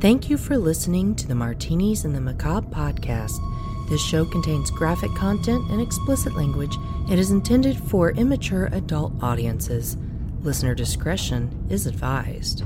[0.00, 3.40] Thank you for listening to the Martinis and the Macabre podcast.
[3.88, 6.76] This show contains graphic content and explicit language.
[7.10, 9.96] It is intended for immature adult audiences.
[10.40, 12.62] Listener discretion is advised.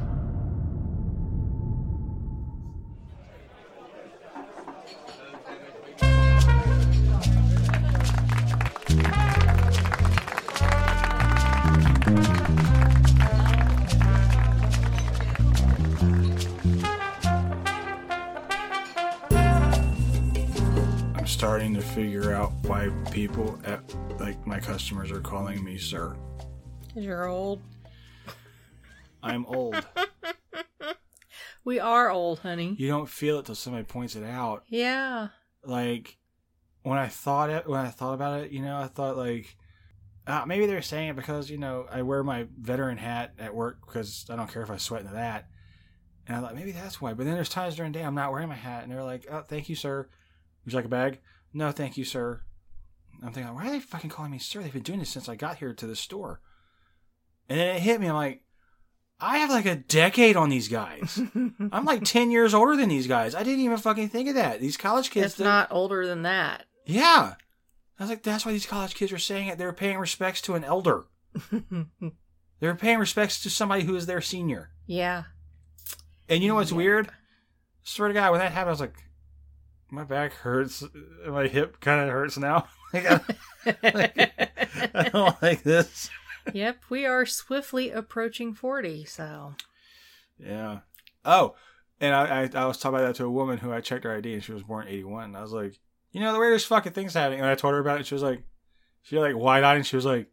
[23.12, 23.82] People at
[24.18, 26.16] like my customers are calling me sir.
[26.94, 27.60] You're old.
[29.22, 29.76] I'm old.
[31.64, 32.74] We are old, honey.
[32.76, 34.64] you don't feel it till somebody points it out.
[34.68, 35.28] Yeah.
[35.64, 36.18] Like
[36.82, 39.56] when I thought it, when I thought about it, you know, I thought like
[40.26, 43.78] uh, maybe they're saying it because you know I wear my veteran hat at work
[43.86, 45.46] because I don't care if I sweat into that.
[46.26, 47.14] And I thought maybe that's why.
[47.14, 49.26] But then there's times during the day I'm not wearing my hat, and they're like,
[49.30, 50.08] "Oh, thank you, sir.
[50.64, 51.20] Would you like a bag?"
[51.54, 52.42] No, thank you, sir.
[53.24, 54.62] I'm thinking, why are they fucking calling me sir?
[54.62, 56.40] They've been doing this since I got here to the store.
[57.48, 58.08] And then it hit me.
[58.08, 58.42] I'm like,
[59.20, 61.20] I have like a decade on these guys.
[61.72, 63.34] I'm like 10 years older than these guys.
[63.34, 64.60] I didn't even fucking think of that.
[64.60, 65.26] These college kids.
[65.26, 66.64] it's that- not older than that.
[66.86, 67.34] Yeah.
[67.98, 69.58] I was like, that's why these college kids are saying it.
[69.58, 71.04] They're paying respects to an elder.
[72.60, 74.70] They're paying respects to somebody who is their senior.
[74.86, 75.24] yeah.
[76.28, 76.76] And you know what's Yeah.
[76.78, 77.08] weird?
[77.82, 78.94] Swear to God, when that happened, I was like,
[79.90, 80.82] my back hurts.
[81.28, 82.68] My hip kind of hurts now.
[82.92, 84.50] Like, I,
[84.94, 86.10] I don't like this.
[86.52, 89.54] yep, we are swiftly approaching 40, so.
[90.38, 90.80] Yeah.
[91.24, 91.54] Oh,
[92.00, 94.16] and I, I I was talking about that to a woman who I checked her
[94.16, 95.24] ID and she was born '81.
[95.24, 95.78] And I was like,
[96.10, 97.40] you know, the weirdest fucking things happening.
[97.40, 98.06] And I told her about it.
[98.06, 98.42] She was like,
[99.02, 100.26] she like wide eyed and she was like,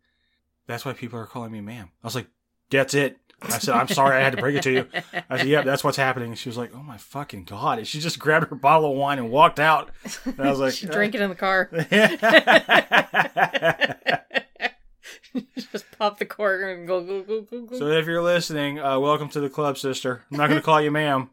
[0.65, 1.91] that's why people are calling me ma'am.
[2.03, 2.27] I was like,
[2.71, 3.17] that's it.
[3.41, 4.87] I said, I'm sorry, I had to bring it to you.
[5.29, 6.29] I said, yep, that's what's happening.
[6.29, 7.79] And she was like, oh my fucking god.
[7.79, 9.91] And she just grabbed her bottle of wine and walked out.
[10.25, 11.69] And I was like, she drank it in the car.
[15.71, 17.77] Just pop the cork and go, go, go, go, go.
[17.77, 20.23] so if you're listening, uh, welcome to the club, sister.
[20.31, 21.29] I'm not going to call you ma'am.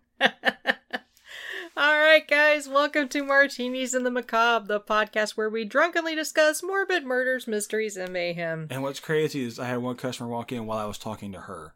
[1.78, 6.62] All right, guys, welcome to Martinis and the Macabre, the podcast where we drunkenly discuss
[6.62, 8.66] morbid murders, mysteries, and mayhem.
[8.70, 11.40] And what's crazy is I had one customer walk in while I was talking to
[11.40, 11.74] her.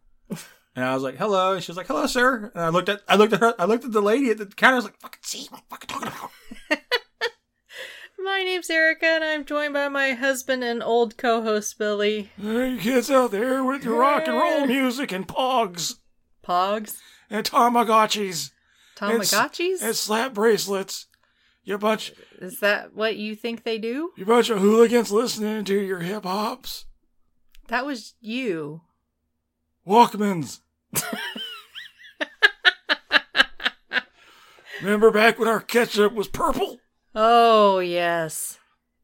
[0.76, 1.54] And I was like, hello.
[1.54, 2.52] And she was like, hello, sir.
[2.54, 4.46] And I looked at, I looked at her, I looked at the lady at the
[4.46, 4.74] counter.
[4.74, 6.30] I was like, fucking see what I'm fucking talking about.
[8.22, 12.30] My name's Erica, and I'm joined by my husband and old co-host Billy.
[12.40, 15.96] Hey, kids out there with your rock and roll music and pogs
[16.46, 16.98] Pogs,
[17.30, 18.50] and Tamagotchis
[18.96, 19.82] Tamagotchis.
[19.82, 21.06] and slap bracelets.
[21.64, 24.10] You bunch, Is that what you think they do?
[24.16, 26.84] you bunch of hooligans listening to your hip hops.
[27.68, 28.82] That was you.
[29.86, 30.60] Walkmans.
[34.82, 36.78] Remember back when our ketchup was purple?
[37.14, 38.58] Oh yes,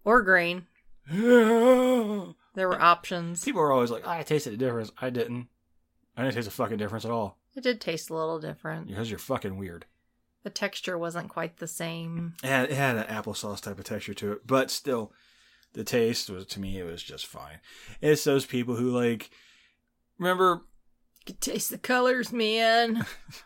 [0.05, 0.67] or green.
[1.11, 2.33] Yeah.
[2.55, 3.45] There were options.
[3.45, 4.91] People are always like, oh, I tasted a difference.
[4.99, 5.49] I didn't.
[6.17, 7.39] I didn't taste a fucking difference at all.
[7.55, 8.89] It did taste a little different.
[8.89, 9.85] Because you're fucking weird.
[10.43, 12.35] The texture wasn't quite the same.
[12.43, 15.13] It had, it had an applesauce type of texture to it, but still,
[15.75, 17.59] the taste was to me it was just fine.
[18.01, 19.31] It's those people who like
[20.19, 20.63] remember.
[21.21, 23.05] You could taste the colors, man.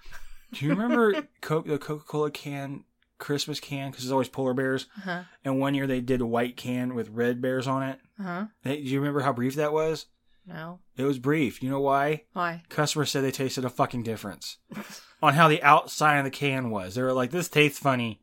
[0.53, 2.85] Do you remember Coke, the Coca Cola can,
[3.19, 3.91] Christmas can?
[3.91, 4.87] Because it's always polar bears.
[4.99, 5.23] Uh huh.
[5.45, 8.01] And one year they did a white can with red bears on it.
[8.19, 8.45] Uh huh.
[8.63, 10.07] Hey, Do you remember how brief that was?
[10.47, 10.81] No.
[10.97, 11.63] It was brief.
[11.63, 12.25] You know why?
[12.33, 12.63] Why?
[12.69, 14.57] Customers said they tasted a fucking difference
[15.23, 16.95] on how the outside of the can was.
[16.97, 18.21] They were like, "This tastes funny."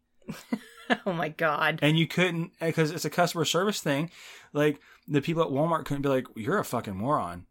[1.05, 1.79] oh my god.
[1.81, 4.11] and you couldn't because it's a customer service thing.
[4.53, 7.45] Like the people at Walmart couldn't be like, "You're a fucking moron.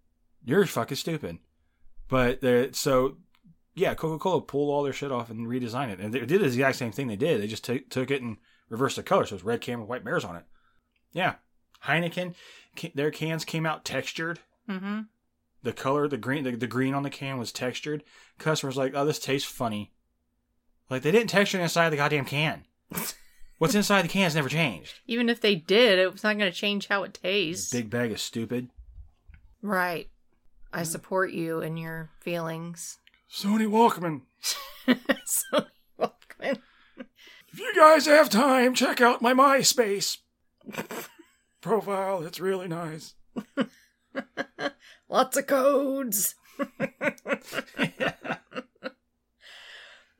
[0.47, 1.39] You're fucking stupid."
[2.09, 2.41] But
[2.75, 3.19] so
[3.75, 6.47] yeah, Coca Cola pulled all their shit off and redesigned it, and they did the
[6.47, 7.43] exact same thing they did.
[7.43, 8.39] They just t- took it and
[8.71, 10.45] reversed the color, so it's red can with white bears on it.
[11.13, 11.35] Yeah,
[11.85, 12.35] Heineken,
[12.75, 14.41] ca- their cans came out textured.
[14.69, 15.03] Mm-hmm.
[15.63, 18.03] The color, the green, the, the green on the can was textured.
[18.39, 19.93] Customers like, oh, this tastes funny.
[20.89, 22.65] Like they didn't texture inside the goddamn can.
[23.59, 25.01] What's inside the can has never changed.
[25.07, 27.71] Even if they did, it was not going to change how it tastes.
[27.71, 28.69] Big bag of stupid.
[29.61, 30.09] Right.
[30.77, 30.91] I mm-hmm.
[30.91, 32.99] support you in your feelings.
[33.33, 34.21] Sony Walkman.
[35.25, 35.65] so
[35.97, 36.63] welcome.
[37.51, 40.19] If you guys have time, check out my MySpace
[41.63, 42.25] profile.
[42.25, 43.15] It's really nice.
[45.09, 46.35] Lots of codes.
[46.59, 46.69] As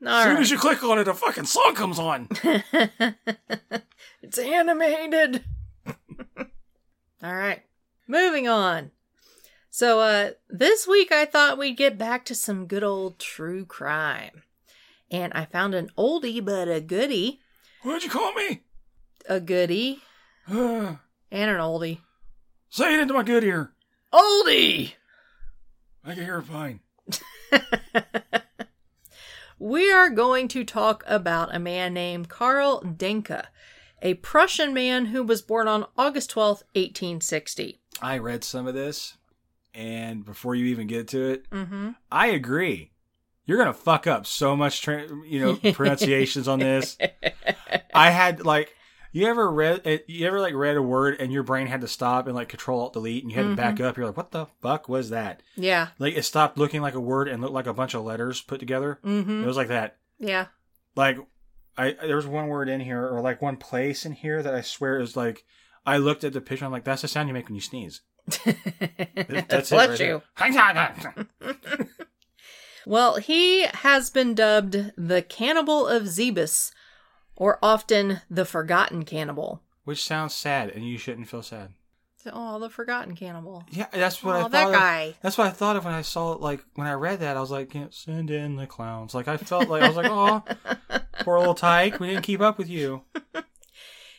[0.07, 0.39] All soon right.
[0.39, 2.29] as you click on it, a fucking song comes on.
[4.23, 5.43] it's animated.
[7.21, 7.61] All right.
[8.07, 8.89] Moving on.
[9.77, 14.41] So uh this week I thought we'd get back to some good old true crime.
[15.11, 17.41] And I found an oldie but a goodie.
[17.83, 18.63] What'd you call me?
[19.29, 20.01] A goodie
[20.49, 20.95] Uh,
[21.31, 21.99] and an oldie.
[22.71, 23.73] say it into my good ear.
[24.11, 24.93] Oldie!
[26.03, 26.79] I can hear it fine.
[29.59, 33.45] we are going to talk about a man named Karl Denke,
[34.01, 37.79] a Prussian man who was born on August 12th, 1860.
[38.01, 39.17] I read some of this,
[39.77, 41.91] and before you even get to it, Mm-hmm.
[42.11, 42.91] I agree.
[43.45, 46.97] You're gonna fuck up so much, tra- you know, pronunciations on this.
[47.93, 48.73] I had like,
[49.13, 51.87] you ever read, uh, you ever like read a word and your brain had to
[51.87, 53.95] stop and like Control Alt Delete, and you had to back up.
[53.95, 55.41] You're like, what the fuck was that?
[55.55, 55.89] Yeah.
[55.97, 58.59] Like it stopped looking like a word and looked like a bunch of letters put
[58.59, 58.99] together.
[59.05, 59.43] Mm-hmm.
[59.43, 59.97] It was like that.
[60.19, 60.47] Yeah.
[60.95, 61.17] Like,
[61.77, 64.61] I there was one word in here or like one place in here that I
[64.61, 65.45] swear is like.
[65.85, 66.65] I looked at the picture.
[66.65, 68.01] I'm like, that's the sound you make when you sneeze.
[69.47, 70.07] That's Bless it.
[70.07, 70.21] you.
[72.85, 76.71] Well, he has been dubbed the Cannibal of Ziębice,
[77.35, 79.61] or often the Forgotten Cannibal.
[79.83, 81.73] Which sounds sad, and you shouldn't feel sad.
[82.31, 83.63] Oh, the Forgotten Cannibal.
[83.71, 84.51] Yeah, that's what I Oh, thought.
[84.51, 85.15] that of- guy.
[85.21, 86.41] That's what I thought of when I saw it.
[86.41, 89.35] Like when I read that, I was like, "Can't send in the clowns." Like I
[89.37, 90.43] felt like I was like, "Oh,
[91.21, 93.03] poor little Tyke, we didn't keep up with you."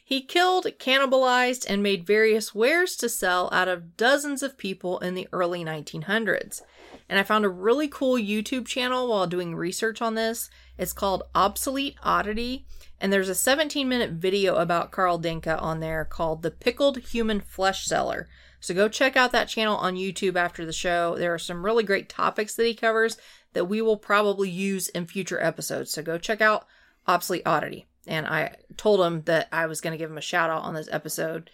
[0.09, 5.15] He killed, cannibalized, and made various wares to sell out of dozens of people in
[5.15, 6.63] the early 1900s.
[7.11, 10.49] And I found a really cool YouTube channel while doing research on this.
[10.79, 12.65] It's called Obsolete Oddity,
[12.99, 17.43] and there's a 17 minute video about Carl Denke on there called The Pickled Human
[17.43, 18.31] Flesh Seller.
[18.61, 21.17] So go check out that channel on YouTube after the show.
[21.19, 23.19] There are some really great topics that he covers
[23.53, 25.93] that we will probably use in future episodes.
[25.93, 26.65] So go check out
[27.07, 27.85] Obsolete Oddity.
[28.09, 30.75] And I told him that I was going to give him a shout out on
[30.75, 31.51] this episode.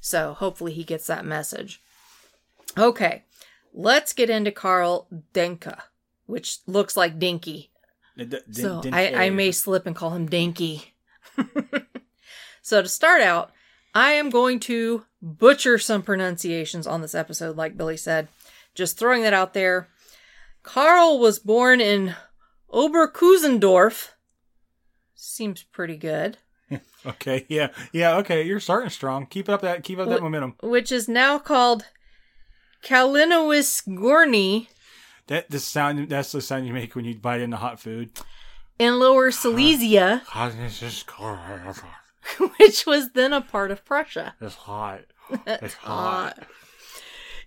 [0.00, 1.80] So hopefully he gets that message.
[2.76, 3.24] Okay,
[3.72, 5.78] let's get into Carl Denke,
[6.26, 7.70] which looks like Dinky.
[8.16, 10.94] D- d- So didn't I, I may slip and call him Dinky.
[12.62, 13.50] so to start out,
[13.94, 18.28] I am going to butcher some pronunciations on this episode, like Billy said.
[18.74, 19.88] Just throwing that out there.
[20.62, 22.14] Carl was born in
[22.72, 24.10] Oberkunzendorf.
[25.20, 26.38] Seems pretty good.
[27.06, 28.16] Okay, yeah, yeah.
[28.18, 29.24] Okay, you're starting strong.
[29.26, 29.84] Keep up that.
[29.84, 30.54] Keep up that Wh- momentum.
[30.62, 31.86] Which is now called
[32.84, 34.66] Kalinowice Górne
[35.28, 36.08] That the sound.
[36.10, 38.10] That's the sound you make when you bite into hot food.
[38.78, 40.22] in Lower Silesia,
[42.58, 44.34] which was then a part of Prussia.
[44.40, 45.02] It's hot.
[45.46, 46.46] It's hot.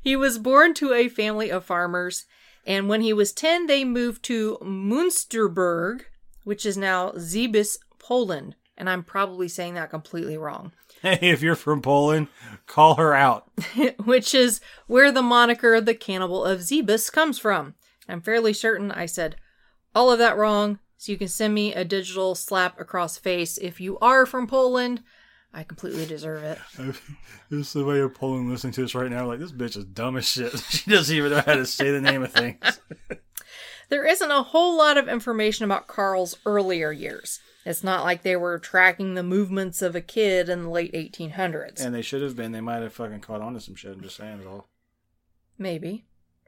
[0.02, 2.26] He was born to a family of farmers,
[2.66, 6.02] and when he was 10, they moved to Münsterberg,
[6.44, 8.56] which is now Ziębice, Poland.
[8.78, 10.72] And I'm probably saying that completely wrong,
[11.02, 12.28] Hey, if you're from Poland,
[12.68, 13.50] call her out.
[14.06, 17.76] which is where the moniker the Cannibal of Ziębice comes from.
[18.08, 19.36] I'm fairly certain I said
[19.96, 23.80] all of that wrong, so you can send me a digital slap across face if
[23.82, 25.02] you are from Poland.
[25.54, 26.60] I completely deserve it.
[27.50, 29.28] There's somebody in Poland listening to us right now.
[29.28, 30.54] Like this bitch is dumb as shit.
[30.70, 32.80] She doesn't even know how to say the name of things.
[33.92, 37.42] There isn't a whole lot of information about Carl's earlier years.
[37.66, 41.82] It's not like they were tracking the movements of a kid in the late 1800s.
[41.86, 42.54] And they should have been.
[42.54, 43.92] They might have fucking caught on to some shit.
[43.92, 44.70] I'm just saying it all.
[45.58, 46.06] Maybe.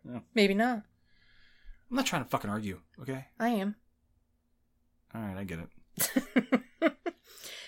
[0.10, 0.20] Yeah.
[0.34, 0.84] Maybe not.
[1.92, 2.80] I'm not trying to fucking argue.
[3.02, 3.26] Okay.
[3.38, 3.76] I am.
[5.14, 6.64] All right, I get it.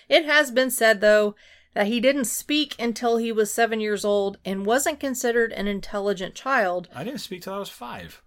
[0.08, 1.34] It has been said, though,
[1.74, 6.34] that he didn't speak until he was seven years old and wasn't considered an intelligent
[6.34, 6.88] child.
[6.94, 8.22] I didn't speak till I was five.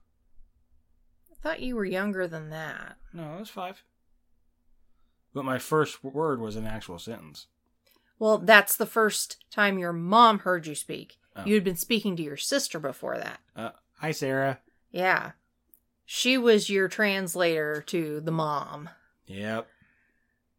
[1.42, 2.98] Thought you were younger than that.
[3.14, 3.84] No, I was five.
[5.34, 7.48] But my first word was an actual sentence.
[8.18, 11.18] Well, that's the first time your mom heard you speak.
[11.36, 11.46] Oh.
[11.46, 13.40] You had been speaking to your sister before that.
[13.56, 14.60] Uh, hi, Sarah.
[14.92, 15.32] Yeah.
[16.06, 18.90] She was your translator to the mom.
[19.28, 19.68] Yep.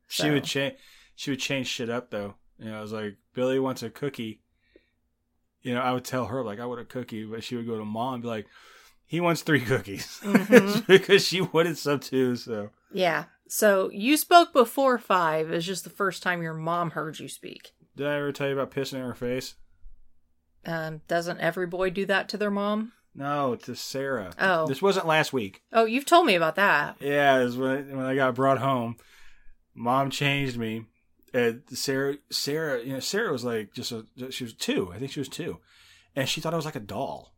[0.08, 0.76] She would change.
[1.14, 2.34] She would change shit up though.
[2.58, 4.40] You know, I was like, Billy wants a cookie.
[5.62, 7.78] You know, I would tell her like I want a cookie, but she would go
[7.78, 8.46] to mom and be like,
[9.10, 10.86] he wants three cookies Mhm.
[10.86, 12.36] because she wanted some too.
[12.36, 13.24] So Yeah.
[13.48, 15.50] So you spoke before five.
[15.50, 17.72] It's just the first time your mom heard you speak.
[17.96, 19.54] did I ever tell you about pissing in her face?
[20.64, 22.92] Um, doesn't every boy do that to their mom?
[23.14, 24.32] No, to Sarah.
[24.38, 24.66] Oh.
[24.66, 25.62] this wasn't last week.
[25.72, 26.96] Oh, you've told me about that.
[27.00, 28.96] Yeah, it was when when I got brought home.
[29.74, 30.84] Mom changed me.
[31.32, 34.92] And Sarah, Sarah, you know, Sarah was like just a, she was two.
[34.94, 35.58] I think she was two,
[36.16, 37.32] and she thought I was like a doll,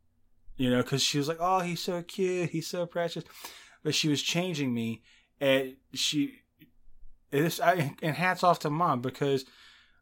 [0.56, 3.24] you know, because she was like, "Oh, he's so cute, he's so precious,"
[3.82, 5.02] but she was changing me,
[5.40, 6.34] and she,
[7.30, 9.44] this, I, and hats off to mom because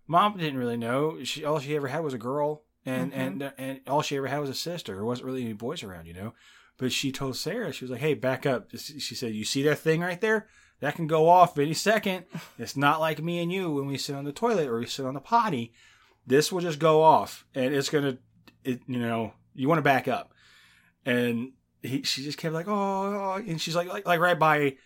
[0.07, 1.23] mom didn't really know.
[1.25, 3.17] She all she ever had was a girl, and Mhm.
[3.17, 4.95] and and all she ever had was a sister.
[4.95, 6.35] There wasn't really any boys around, you know.
[6.79, 9.79] But she told Sarah, she was like, "Hey, back up." She said, "You see that
[9.79, 10.49] thing right there?
[10.81, 12.25] that can go off any second.
[12.59, 15.05] It's not like me and you when we sit on the toilet or we sit
[15.05, 15.75] on the potty.
[16.27, 18.17] This will just go off, and it's gonna,
[18.65, 20.33] it, you know, you want to back up.
[21.05, 21.53] And
[21.83, 24.77] he, she just kept like, oh, oh," and she's like, like, like right by,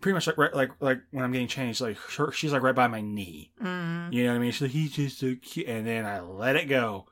[0.00, 2.74] pretty much like, right, like, like when I'm getting changed, like her, she's like right
[2.74, 3.52] by my knee.
[3.62, 4.12] Mm.
[4.12, 4.50] You know what I mean?
[4.52, 7.06] She's like, he's just so cute, and then I let it go,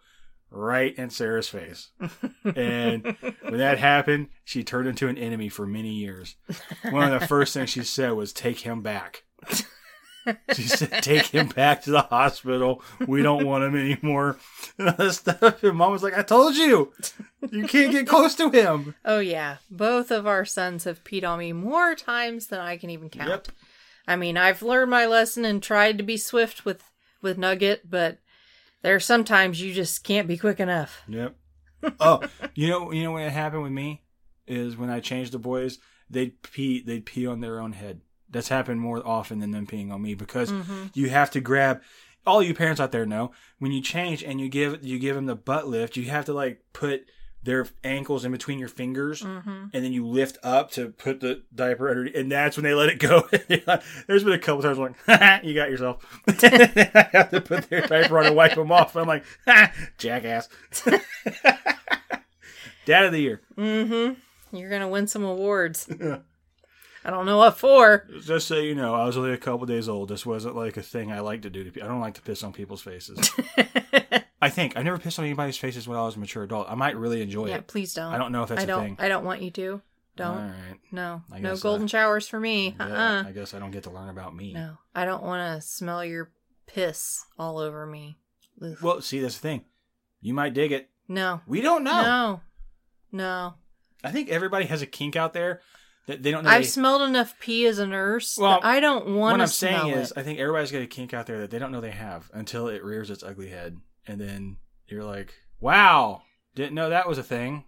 [0.51, 1.91] right in Sarah's face.
[2.45, 6.37] And when that happened, she turned into an enemy for many years.
[6.91, 9.25] One of the first things she said was, "Take him back."
[10.53, 12.83] She said, "Take him back to the hospital.
[13.07, 14.39] We don't want him anymore."
[14.79, 15.65] And all this stuff.
[15.65, 16.93] And mom was like, "I told you,
[17.51, 21.41] you can't get close to him." Oh yeah, both of our sons have peed on
[21.41, 23.29] me more times than I can even count.
[23.29, 23.49] Yep.
[24.07, 26.85] I mean, I've learned my lesson and tried to be swift with
[27.21, 28.19] with Nugget, but
[28.83, 31.03] there are sometimes you just can't be quick enough.
[31.09, 31.37] Yep.
[32.01, 32.23] Oh,
[32.55, 34.03] you know, you know what happened with me
[34.47, 35.79] is when I changed the boys,
[36.11, 38.01] they'd pee, they'd pee on their own head.
[38.31, 40.53] That's happened more often than them peeing on me because
[40.95, 41.83] you have to grab.
[42.27, 45.27] All you parents out there know when you change and you give you give them
[45.27, 47.07] the butt lift, you have to like put
[47.43, 51.89] their ankles in between your fingers, and then you lift up to put the diaper
[51.89, 53.27] under, and that's when they let it go.
[54.07, 56.05] There's been a couple times I'm like, you got yourself.
[56.29, 58.97] I have to put their diaper on and wipe them off.
[58.97, 59.25] I'm like,
[59.97, 60.49] jackass.
[62.85, 63.41] Dad of the year.
[63.57, 64.57] Mm-hmm.
[64.57, 65.89] You're gonna win some awards.
[67.05, 68.07] I don't know what for.
[68.23, 70.09] Just so you know, I was only a couple days old.
[70.09, 71.89] This wasn't like a thing I like to do to people.
[71.89, 73.31] I don't like to piss on people's faces.
[74.43, 76.69] I think I never pissed on anybody's faces when I was a mature adult.
[76.71, 77.67] I might really enjoy yeah, it.
[77.67, 78.13] please don't.
[78.13, 78.83] I don't know if that's I a don't.
[78.85, 78.97] thing.
[78.99, 79.81] I don't want you to.
[80.17, 80.37] Don't.
[80.37, 80.79] All right.
[80.91, 81.23] No.
[81.33, 82.75] I No guess, golden uh, showers for me.
[82.79, 82.87] Uh.
[82.89, 84.53] Yeah, uh I guess I don't get to learn about me.
[84.53, 84.77] No.
[84.95, 86.31] I don't want to smell your
[86.67, 88.19] piss all over me.
[88.63, 88.77] Ugh.
[88.83, 89.65] Well, see, that's the thing.
[90.21, 90.89] You might dig it.
[91.07, 91.41] no.
[91.47, 92.03] We don't know.
[92.03, 92.41] No.
[93.11, 93.55] No.
[94.05, 95.61] I think everybody has a kink out there
[96.17, 96.51] they don't know.
[96.51, 98.37] I've they- smelled enough pee as a nurse.
[98.39, 100.19] Well, that I don't want what to I'm smell saying is, it.
[100.19, 102.69] I think everybody's got a kink out there that they don't know they have until
[102.69, 106.23] it rears its ugly head, and then you're like, "Wow,
[106.55, 107.65] didn't know that was a thing."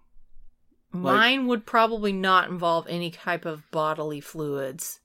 [0.92, 5.00] Mine would probably not involve any type of bodily fluids.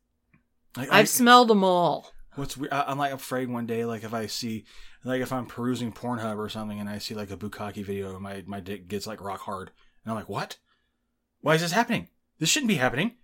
[0.76, 2.12] Like, I- I've smelled them all.
[2.36, 4.66] What's weird, I, I'm like afraid one day, like if I see,
[5.04, 8.22] like if I'm perusing Pornhub or something, and I see like a bukkake video, and
[8.22, 9.72] my my dick gets like rock hard,
[10.04, 10.58] and I'm like, "What?
[11.42, 12.10] Why is this happening?
[12.40, 13.16] This shouldn't be happening."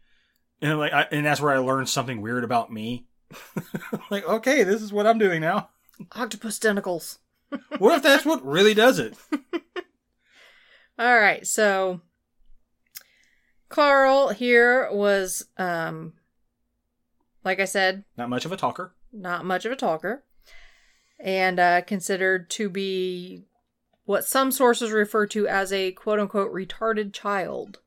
[0.62, 3.08] And like, I, and that's where I learned something weird about me.
[4.12, 5.70] like, okay, this is what I'm doing now.
[6.14, 7.20] Octopus tentacles.
[7.80, 9.14] What if that's what really does it?
[11.00, 12.00] All right, so
[13.68, 16.14] Carl here was, um,
[17.44, 18.94] like I said, Not much of a talker.
[19.12, 20.24] not much of a talker,
[21.20, 23.44] and uh, considered to be
[24.06, 27.80] what some sources refer to as a quote unquote retarded child.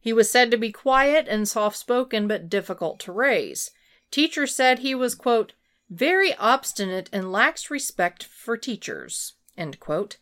[0.00, 3.70] He was said to be quiet and soft spoken but difficult to raise.
[4.10, 5.52] Teachers said he was, quote,
[5.90, 10.18] very obstinate and lacks respect for teachers, end quote.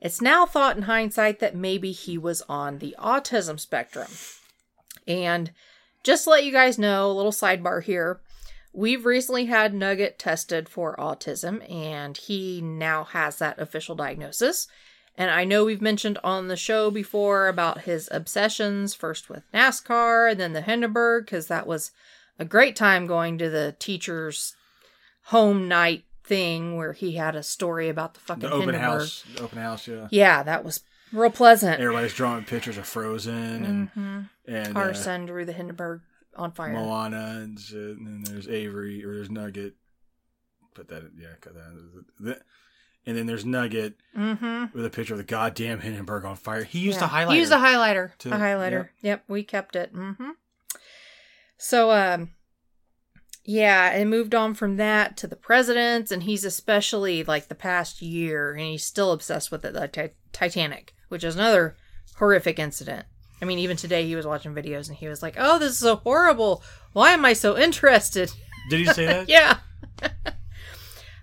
[0.00, 4.08] It's now thought in hindsight that maybe he was on the autism spectrum.
[5.06, 5.52] And
[6.02, 8.20] just to let you guys know, a little sidebar here.
[8.72, 14.66] We've recently had Nugget tested for autism, and he now has that official diagnosis.
[15.16, 20.30] And I know we've mentioned on the show before about his obsessions, first with NASCAR,
[20.32, 21.90] and then the Hindenburg, because that was
[22.38, 24.56] a great time going to the teacher's
[25.26, 29.00] home night thing where he had a story about the fucking The open Hindenburg.
[29.00, 30.08] house, the open house, yeah.
[30.10, 30.80] Yeah, that was
[31.12, 31.78] real pleasant.
[31.80, 36.00] Everybody's drawing pictures of Frozen and hmm and Our uh, son drew the Hindenburg
[36.36, 36.72] on fire.
[36.72, 39.74] Moana and shit, and then there's Avery or there's Nugget.
[40.74, 42.40] Put that, in- yeah, cut that.
[43.04, 44.76] The- And then there's Nugget Mm-hmm.
[44.76, 46.64] with a picture of the goddamn Hindenburg on fire.
[46.64, 47.06] He used yeah.
[47.06, 47.32] a highlighter.
[47.32, 48.10] He used a highlighter.
[48.18, 48.88] to- a highlighter.
[49.00, 49.94] Yep, we kept it.
[49.94, 50.30] Mm-hmm.
[51.56, 52.30] So, um,
[53.44, 58.02] yeah, and moved on from that to the presidents, and he's especially like the past
[58.02, 61.76] year, and he's still obsessed with it, the Ti- Titanic, which is another
[62.18, 63.06] horrific incident.
[63.40, 65.78] I mean, even today he was watching videos and he was like, "Oh, this is
[65.78, 66.62] so horrible.
[66.92, 68.30] Why am I so interested?"
[68.70, 69.28] Did he say that?
[69.28, 69.58] yeah.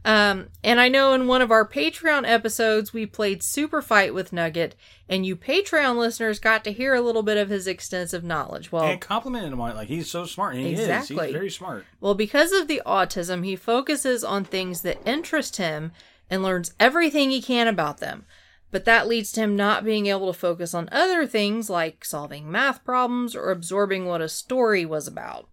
[0.09, 4.33] Um, and I know in one of our Patreon episodes we played Super Fight with
[4.33, 4.75] Nugget,
[5.07, 8.71] and you Patreon listeners got to hear a little bit of his extensive knowledge.
[8.71, 10.55] Well, And complimented him on it like he's so smart.
[10.55, 10.79] And he is.
[10.79, 11.27] Exactly.
[11.27, 11.85] He's very smart.
[12.01, 15.91] well, because of the autism, he focuses on things that interest him
[16.27, 18.25] and learns everything he can about them.
[18.71, 22.49] But that leads to him not being able to focus on other things like solving
[22.51, 25.47] math problems or absorbing what a story was about.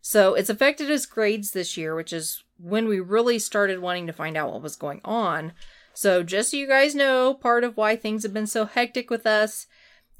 [0.00, 4.12] So it's affected his grades this year, which is when we really started wanting to
[4.12, 5.52] find out what was going on.
[5.94, 9.26] So just so you guys know, part of why things have been so hectic with
[9.26, 9.66] us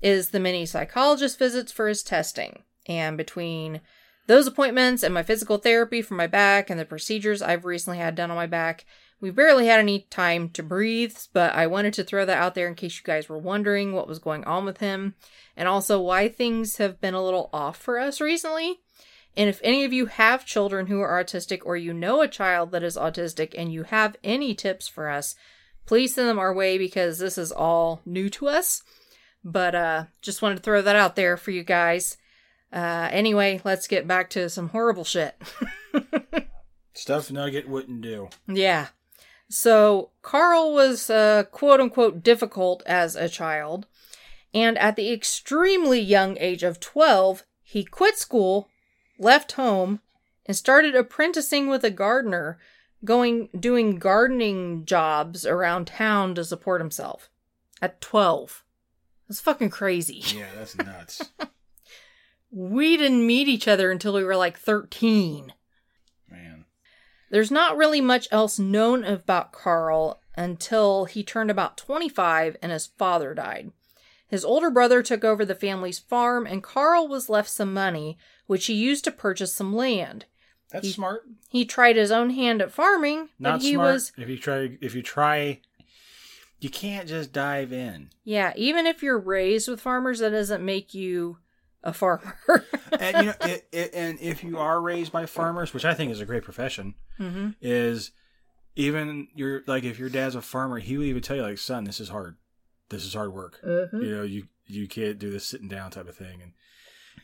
[0.01, 2.63] is the many psychologist visits for his testing.
[2.87, 3.81] And between
[4.27, 8.17] Those appointments and my physical therapy for my back and the procedures I've recently had
[8.17, 8.85] done on my back,
[9.21, 12.67] we barely had any time to breathe, but I wanted to throw that out there
[12.69, 15.15] in case you guys were wondering what was going on with him
[15.57, 18.81] and also why things have been a little off for us recently.
[19.37, 22.71] And if any of you have children who are autistic or you know a child
[22.73, 25.35] that is autistic and you have any tips for us,
[25.85, 28.83] please send them our way because this is all new to us.
[29.45, 32.17] But uh just wanted to throw that out there for you guys.
[32.73, 35.41] Uh anyway, let's get back to some horrible shit.
[36.95, 38.29] Stuff Nugget wouldn't do.
[38.49, 38.89] yeah.
[39.49, 43.87] So Carl was uh quote unquote difficult as a child,
[44.55, 48.69] and at the extremely young age of 12, he quit school,
[49.19, 50.01] left home,
[50.47, 52.59] and started apprenticing with a gardener,
[53.05, 57.29] going doing gardening jobs around town to support himself.
[57.83, 58.65] At 12.
[59.29, 60.23] That's fucking crazy.
[60.35, 61.23] Yeah, that's nuts.
[62.51, 65.53] We didn't meet each other until we were like 13.
[66.31, 66.65] Man.
[67.31, 72.87] There's not really much else known about Carl until he turned about 25 and his
[72.87, 73.73] father died.
[74.29, 78.67] His older brother took over the family's farm, and Carl was left some money, which
[78.67, 80.25] he used to purchase some land.
[80.71, 81.23] That's He- smart.
[81.49, 83.93] He tried his own hand at farming, Not but he smart.
[83.93, 85.61] was If you try, if you try,
[86.61, 88.11] you can't just dive in.
[88.25, 88.53] yeah.
[88.57, 91.39] Even if you're raised with farmers, that doesn't make you
[91.85, 92.37] a farmer.
[92.99, 96.11] and you know, it, it, and if you are raised by farmers, which I think
[96.11, 98.11] is a great profession, hmm is
[98.75, 101.85] even your like if your dad's a farmer, he will even tell you like, son,
[101.85, 102.37] this is hard.
[102.89, 103.61] This is hard work.
[103.65, 104.03] Mhm.
[104.03, 106.53] You know, you you can't do this sitting down type of thing, and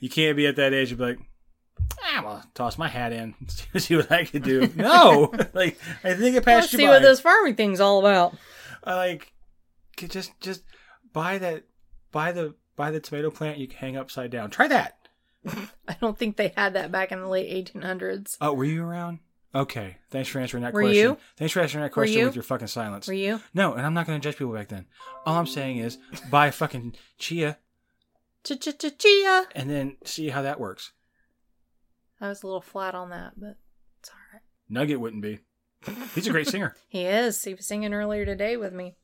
[0.00, 0.90] you can't be at that age.
[0.90, 1.19] and be like,
[2.02, 3.35] ah, well, toss my hat in,
[3.76, 4.69] see what I can do.
[4.76, 6.95] no, like I think it Let's passed you see by.
[6.95, 8.35] what this farming thing's all about.
[8.85, 9.33] I like
[9.97, 10.62] just just
[11.12, 11.64] buy that
[12.11, 14.51] buy the buy the tomato plant you can hang upside down.
[14.51, 14.96] Try that.
[15.88, 18.37] I don't think they had that back in the late 1800s.
[18.40, 19.18] Oh, were you around?
[19.54, 19.98] Okay.
[20.10, 20.96] Thanks for answering that Were question.
[21.02, 21.18] you?
[21.36, 22.24] Thanks for answering that question you?
[22.26, 23.06] with your fucking silence.
[23.06, 23.40] Were you?
[23.52, 24.86] No, and I'm not going to judge people back then.
[25.26, 25.98] All I'm saying is
[26.30, 27.58] buy a fucking chia
[28.44, 29.46] Ch-ch-ch-chia.
[29.54, 30.92] and then see how that works.
[32.20, 33.56] I was a little flat on that, but
[34.00, 34.42] it's all right.
[34.68, 35.40] Nugget wouldn't be.
[36.14, 36.76] He's a great singer.
[36.88, 37.42] He is.
[37.42, 38.94] He was singing earlier today with me.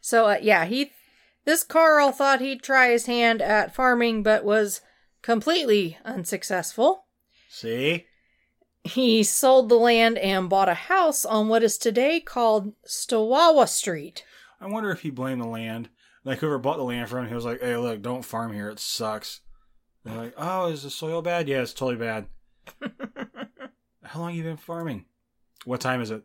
[0.00, 0.92] So uh, yeah, he
[1.44, 4.80] this Carl thought he'd try his hand at farming, but was
[5.22, 7.06] completely unsuccessful.
[7.48, 8.06] See?
[8.84, 14.24] He sold the land and bought a house on what is today called Stawowa Street.
[14.60, 15.88] I wonder if he blamed the land.
[16.24, 18.68] Like whoever bought the land from him, he was like, "Hey, look, don't farm here.
[18.70, 19.40] It sucks."
[20.04, 21.48] They're like, "Oh, is the soil bad?
[21.48, 22.26] Yeah, it's totally bad."
[24.04, 25.06] How long you been farming?
[25.64, 26.22] What time is it?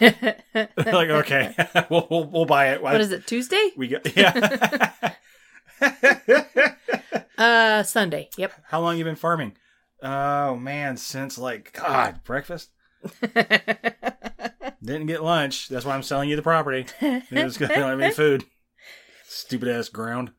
[0.76, 1.54] like, okay,
[1.90, 2.82] we'll, we'll we'll buy it.
[2.82, 3.26] what is it?
[3.26, 3.70] Tuesday?
[3.76, 5.12] We got yeah.
[7.38, 8.28] Uh, Sunday.
[8.36, 8.52] Yep.
[8.64, 9.56] How long you been farming?
[10.02, 12.70] Oh man, since like God breakfast.
[14.82, 15.68] Didn't get lunch.
[15.68, 16.86] That's why I'm selling you the property.
[17.00, 18.44] It was gonna any food.
[19.24, 20.32] Stupid ass ground.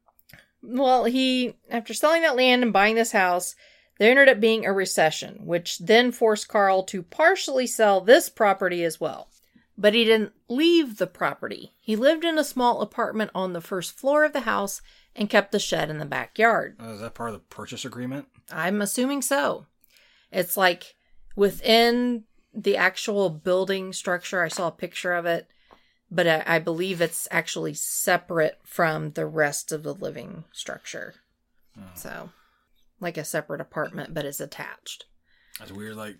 [0.64, 3.56] Well, he, after selling that land and buying this house,
[3.98, 8.84] there ended up being a recession, which then forced Carl to partially sell this property
[8.84, 9.30] as well.
[9.78, 11.74] But he didn't leave the property.
[11.80, 14.82] He lived in a small apartment on the first floor of the house
[15.16, 16.78] and kept the shed in the backyard.
[16.80, 18.28] Uh, is that part of the purchase agreement?
[18.52, 19.66] I'm assuming so.
[20.32, 20.96] It's like
[21.36, 24.42] within the actual building structure.
[24.42, 25.48] I saw a picture of it,
[26.10, 31.16] but I, I believe it's actually separate from the rest of the living structure.
[31.78, 31.84] Oh.
[31.96, 32.30] So,
[33.00, 35.06] like a separate apartment, but it's attached.
[35.60, 35.96] That's weird.
[35.96, 36.18] Like,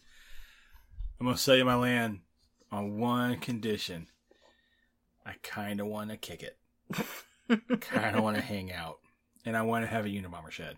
[1.20, 2.20] I'm gonna sell you my land
[2.72, 4.08] on one condition.
[5.26, 6.58] I kind of want to kick it.
[7.82, 9.00] kind of want to hang out,
[9.46, 10.78] and I want to have a Unabomber shed.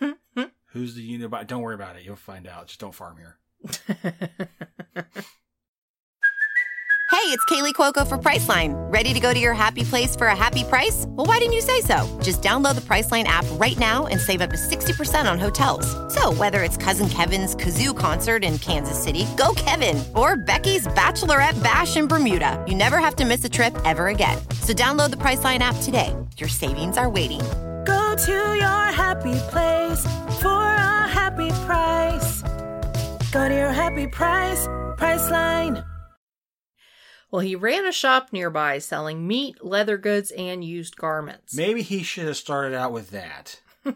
[0.72, 1.46] Who's the Unabomber?
[1.46, 2.04] Don't worry about it.
[2.04, 2.66] You'll find out.
[2.68, 3.38] Just don't farm here.
[7.10, 8.74] Hey, it's Kaley Cuoco for Priceline.
[8.92, 11.04] Ready to go to your happy place for a happy price?
[11.08, 12.06] Well, why didn't you say so?
[12.22, 15.86] Just download the Priceline app right now and save up to 60% on hotels.
[16.14, 21.60] So, whether it's Cousin Kevin's Kazoo concert in Kansas City, go Kevin, or Becky's Bachelorette
[21.62, 24.38] Bash in Bermuda, you never have to miss a trip ever again.
[24.60, 26.14] So, download the Priceline app today.
[26.36, 27.40] Your savings are waiting.
[28.18, 30.02] Go to your happy place
[30.40, 32.42] for a happy price.
[33.30, 35.84] Go to your happy price, Priceline.
[37.30, 41.54] well, he ran a shop nearby selling meat, leather goods, and used garments.
[41.54, 43.60] Maybe he should have started out with that.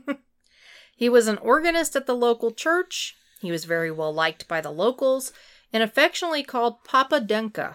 [0.94, 3.16] He was an organist at the local church.
[3.40, 5.32] He was very well liked by the locals
[5.72, 7.74] and affectionately called Papa Denke.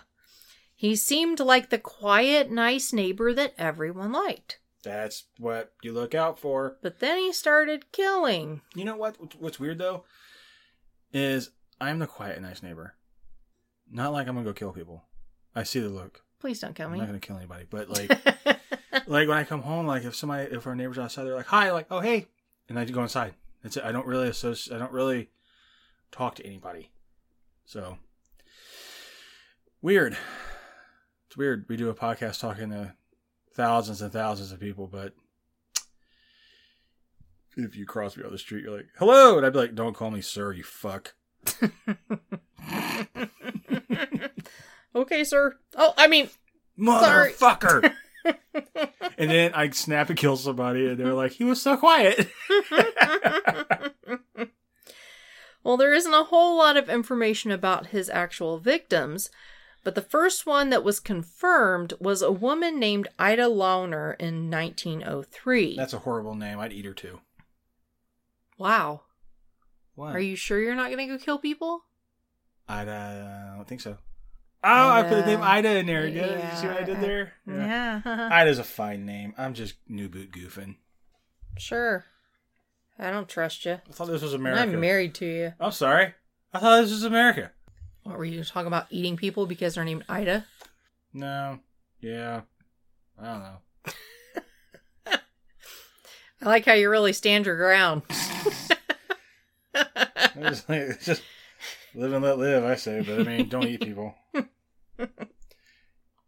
[0.78, 4.60] He seemed like the quiet, nice neighbor that everyone liked.
[4.88, 6.78] That's what you look out for.
[6.82, 8.62] But then he started killing.
[8.74, 9.18] You know what?
[9.38, 10.06] What's weird though
[11.12, 11.50] is
[11.82, 12.96] I'm the quiet, nice neighbor.
[13.92, 15.04] Not like I'm gonna go kill people.
[15.54, 16.22] I see the look.
[16.40, 16.94] Please don't kill me.
[16.94, 18.10] I'm not gonna kill anybody, but like,
[19.08, 21.70] like when I come home, like if somebody, if our neighbors outside, they're like, "Hi,"
[21.74, 22.28] like, "Oh, hey,"
[22.70, 23.34] and I go inside.
[23.64, 23.84] That's it.
[23.84, 24.74] I don't really associate.
[24.74, 25.32] I don't really
[26.12, 26.92] talk to anybody.
[27.66, 27.98] So
[29.82, 30.16] weird.
[31.28, 31.66] It's weird.
[31.68, 32.94] We do a podcast talking to
[33.58, 35.14] thousands and thousands of people, but
[37.58, 39.96] if you cross me on the street, you're like, "Hello," and I'd be like, "Don't
[39.96, 41.16] call me sir, you fuck."
[44.96, 45.58] okay, sir.
[45.76, 46.30] Oh, I mean,
[46.78, 47.94] Motherfucker.
[49.18, 52.30] and then I snap and kill somebody, and they're like, he was so quiet.
[55.64, 59.30] well, there isn't a whole lot of information about his actual victims,
[59.88, 65.78] but the first one that was confirmed was a woman named Ida Launer in 1903.
[65.78, 66.60] That's a horrible name.
[66.60, 67.22] I'd eat her too.
[68.58, 69.04] wow.
[69.96, 70.14] What?
[70.14, 71.86] Are you sure you're not going to go kill people?
[72.68, 73.92] I'd, uh, I don't think so.
[74.62, 75.70] Oh, I put the name Ida.
[75.70, 76.06] Ida in there.
[76.06, 76.28] Yeah.
[76.28, 77.34] Did you see what I did there?
[77.48, 78.02] Yeah.
[78.30, 79.36] Ida's a fine name.
[79.38, 80.76] I'm just new boot goofing.
[81.58, 82.04] sure.
[83.00, 83.80] I don't trust you.
[83.88, 84.64] I thought this was America.
[84.64, 85.54] I'm married to you.
[85.62, 86.14] I'm sorry.
[86.54, 87.52] I thought this was America.
[88.08, 88.88] What were you talking about?
[88.90, 90.46] Eating people because they're named Ida?
[91.14, 91.60] No.
[92.00, 92.44] Yeah.
[93.22, 93.58] I don't know.
[96.42, 98.04] I like how you really stand your ground.
[100.40, 101.22] Just, it's just
[101.94, 103.02] live and let live, I say.
[103.02, 104.16] But I mean, don't eat people.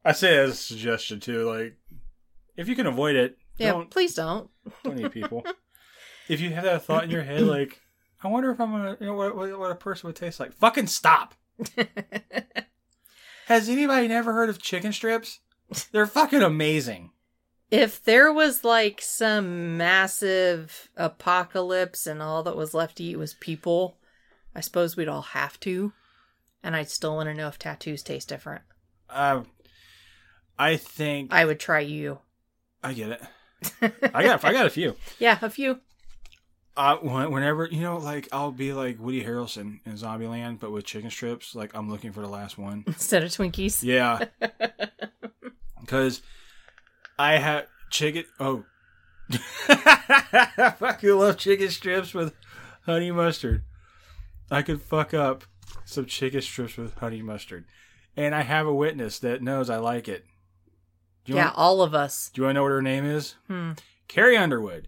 [0.04, 1.44] I say it as a suggestion too.
[1.44, 1.78] Like,
[2.58, 4.50] if you can avoid it, yeah, don't please don't.
[4.84, 5.46] don't eat people.
[6.28, 7.80] if you have that thought in your head, like,
[8.24, 10.54] I wonder if I'm gonna, you know, what, what, what a person would taste like.
[10.54, 11.36] Fucking stop.
[13.48, 15.40] Has anybody never heard of chicken strips?
[15.92, 17.12] They're fucking amazing.
[17.72, 23.34] if there was like some massive apocalypse and all that was left to eat was
[23.36, 23.98] people,
[24.56, 25.94] I suppose we'd all have to.
[26.64, 28.62] And I'd still want to know if tattoos taste different.
[29.10, 29.48] Um,
[30.58, 32.20] I think I would try you.
[32.84, 33.22] I get it.
[34.14, 34.96] I got I got a few.
[35.20, 35.80] Yeah, a few.
[36.80, 41.10] Uh, whenever you know, like I'll be like Woody Harrelson in Zombieland, but with chicken
[41.10, 41.54] strips.
[41.54, 42.84] Like I'm looking for the last one.
[42.88, 43.84] Instead of Twinkies.
[43.84, 44.28] Yeah,
[45.82, 46.22] because
[47.20, 48.24] I have chicken.
[48.40, 48.64] Oh,
[49.68, 52.34] I fucking love chicken strips with
[52.86, 53.66] honey mustard.
[54.50, 55.44] I could fuck up
[55.84, 57.66] some chicken strips with honey mustard,
[58.16, 60.24] and I have a witness that knows I like it.
[61.26, 62.32] Do you yeah, want, all of us.
[62.34, 63.36] do you want to know what her name is?
[63.48, 63.72] Hmm.
[64.08, 64.88] Carrie Underwood.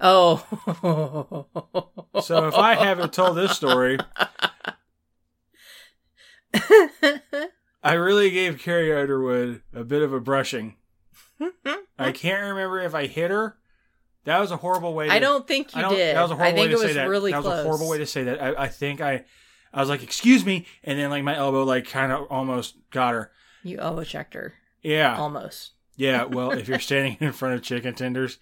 [0.00, 1.46] Oh.
[2.22, 3.98] So if I haven't told this story,
[7.82, 10.76] I really gave Carrie Underwood a bit of a brushing.
[11.98, 13.56] I can't remember if I hit her.
[14.24, 15.06] That was a horrible way.
[15.06, 16.16] To, I don't think you I don't- did.
[16.16, 17.08] That was a horrible I think way it to say was that.
[17.08, 17.60] really that was close.
[17.60, 18.42] a horrible way to say that.
[18.42, 19.24] I, I think I,
[19.72, 23.14] I was like, "Excuse me," and then like my elbow like kind of almost got
[23.14, 23.30] her.
[23.62, 24.54] You elbow checked her.
[24.82, 25.72] Yeah, Almost.
[25.96, 26.24] yeah.
[26.24, 28.38] Well, if you're standing in front of chicken tenders,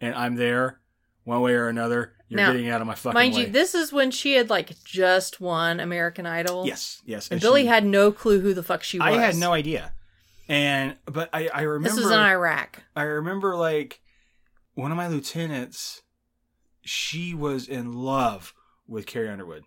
[0.00, 0.80] and I'm there,
[1.24, 3.40] one way or another, you're Now, getting out of my fucking Mind way.
[3.42, 6.66] you, this is when she had like just won American Idol.
[6.66, 7.28] yes, yes.
[7.30, 9.06] And, Billy she- had no clue who the fuck she was.
[9.08, 9.92] I had no idea.
[10.48, 12.82] And but I I remember This was in Iraq.
[12.94, 14.00] I remember like
[14.74, 16.02] one of my lieutenants
[16.82, 18.52] she was in love
[18.86, 19.64] with Carrie Underwood.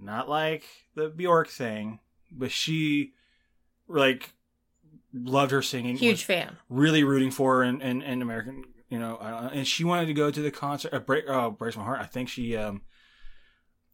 [0.00, 0.64] Not like
[0.96, 2.00] the Bjork thing,
[2.32, 3.12] but she
[3.86, 4.32] like
[5.12, 5.96] loved her singing.
[5.96, 6.56] Huge fan.
[6.68, 10.14] really rooting for her in, in, in American, you know, uh, and she wanted to
[10.14, 10.94] go to the concert.
[10.94, 12.00] Uh, break, oh, breaks my heart.
[12.00, 12.82] I think she, um,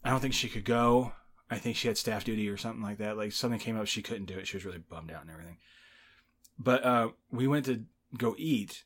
[0.04, 1.12] I don't think she could go.
[1.50, 3.16] I think she had staff duty or something like that.
[3.16, 4.46] Like something came up, she couldn't do it.
[4.46, 5.58] She was really bummed out and everything.
[6.58, 7.84] But uh, we went to
[8.16, 8.84] go eat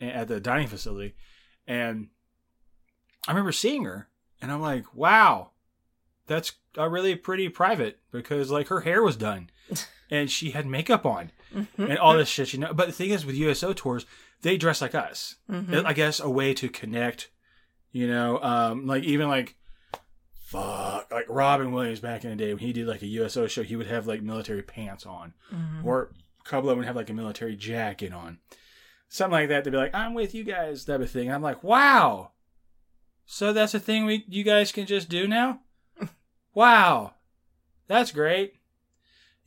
[0.00, 1.14] at the dining facility,
[1.66, 2.08] and
[3.26, 4.08] I remember seeing her,
[4.42, 5.52] and I'm like, wow,
[6.26, 9.50] that's uh, really pretty private because like her hair was done,
[10.10, 11.32] and she had makeup on
[11.78, 12.74] and all this shit, you know.
[12.74, 14.04] But the thing is, with USO tours,
[14.42, 15.36] they dress like us.
[15.50, 15.84] Mhm.
[15.84, 17.30] I guess a way to connect,
[17.92, 19.56] you know, um, like even like
[20.32, 23.62] fuck, like Robin Williams back in the day when he did like a USO show,
[23.62, 25.84] he would have like military pants on, Mhm.
[25.84, 28.38] or a couple of them would have like a military jacket on,
[29.08, 29.64] something like that.
[29.64, 31.32] They'd be like, "I'm with you guys," type of thing.
[31.32, 32.30] I'm like, wow.
[33.24, 35.62] So that's a thing we you guys can just do now.
[36.54, 37.14] wow,
[37.88, 38.54] that's great.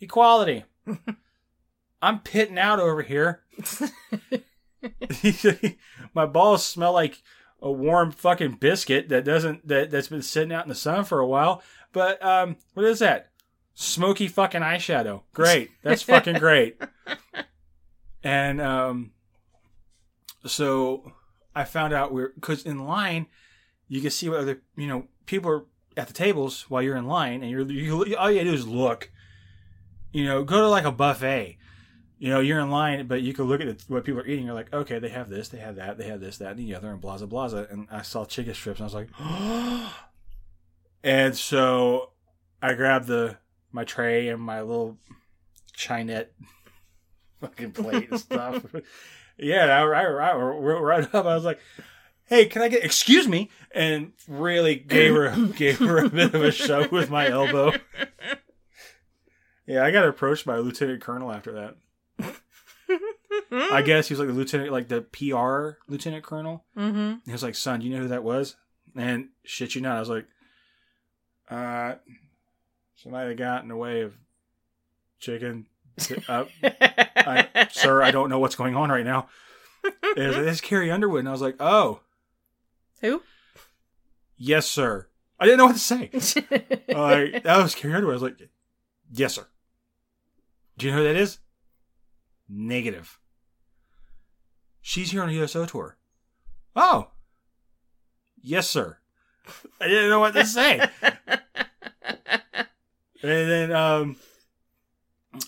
[0.01, 0.65] Equality.
[2.01, 3.43] I'm pitting out over here.
[6.13, 7.21] My balls smell like
[7.61, 11.19] a warm fucking biscuit that doesn't that that's been sitting out in the sun for
[11.19, 11.61] a while.
[11.91, 13.31] But um, what is that?
[13.73, 15.23] Smoky fucking eyeshadow.
[15.33, 15.71] Great.
[15.83, 16.81] That's fucking great.
[18.23, 19.11] And um,
[20.45, 21.13] so
[21.55, 23.27] I found out we're because in line
[23.87, 25.65] you can see what other you know people are
[25.97, 29.11] at the tables while you're in line, and you're you, all you do is look.
[30.11, 31.58] You know, go to like a buffet.
[32.19, 34.45] You know, you're in line, but you can look at it, what people are eating.
[34.45, 36.75] You're like, okay, they have this, they have that, they have this, that, and the
[36.75, 37.59] other, and blah, blah, blah.
[37.71, 39.93] And I saw chicken strips, and I was like,
[41.03, 42.11] and so
[42.61, 43.37] I grabbed the
[43.71, 44.97] my tray and my little
[45.77, 46.27] Chinet
[47.39, 48.65] fucking plate and stuff.
[49.37, 51.25] yeah, I, I, I right up.
[51.25, 51.59] I was like,
[52.25, 56.43] "Hey, can I get excuse me?" And really gave her gave her a bit of
[56.43, 57.73] a shove with my elbow.
[59.65, 61.75] Yeah, I got approached by a lieutenant colonel after that.
[63.51, 66.65] I guess he was like the lieutenant, like the PR lieutenant colonel.
[66.77, 67.15] Mm-hmm.
[67.25, 68.55] He was like, "Son, do you know who that was?"
[68.95, 70.25] And shit, you not, I was like,
[71.49, 71.95] "Uh,
[72.95, 74.13] somebody that got in the way of
[75.19, 75.67] chicken."
[76.27, 79.27] Uh, I, sir, I don't know what's going on right now.
[79.83, 82.01] Was like, This is Carrie Underwood, and I was like, "Oh,
[83.01, 83.21] Who?
[84.37, 85.07] yes, sir."
[85.39, 86.09] I didn't know what to say.
[86.89, 88.13] like that was Carrie Underwood.
[88.13, 88.49] I was like,
[89.11, 89.47] "Yes, sir."
[90.77, 91.39] Do you know who that is?
[92.49, 93.19] Negative.
[94.81, 95.97] She's here on a USO tour.
[96.75, 97.09] Oh.
[98.41, 98.97] Yes, sir.
[99.79, 100.79] I didn't know what to say.
[101.01, 102.19] and
[103.21, 104.15] then um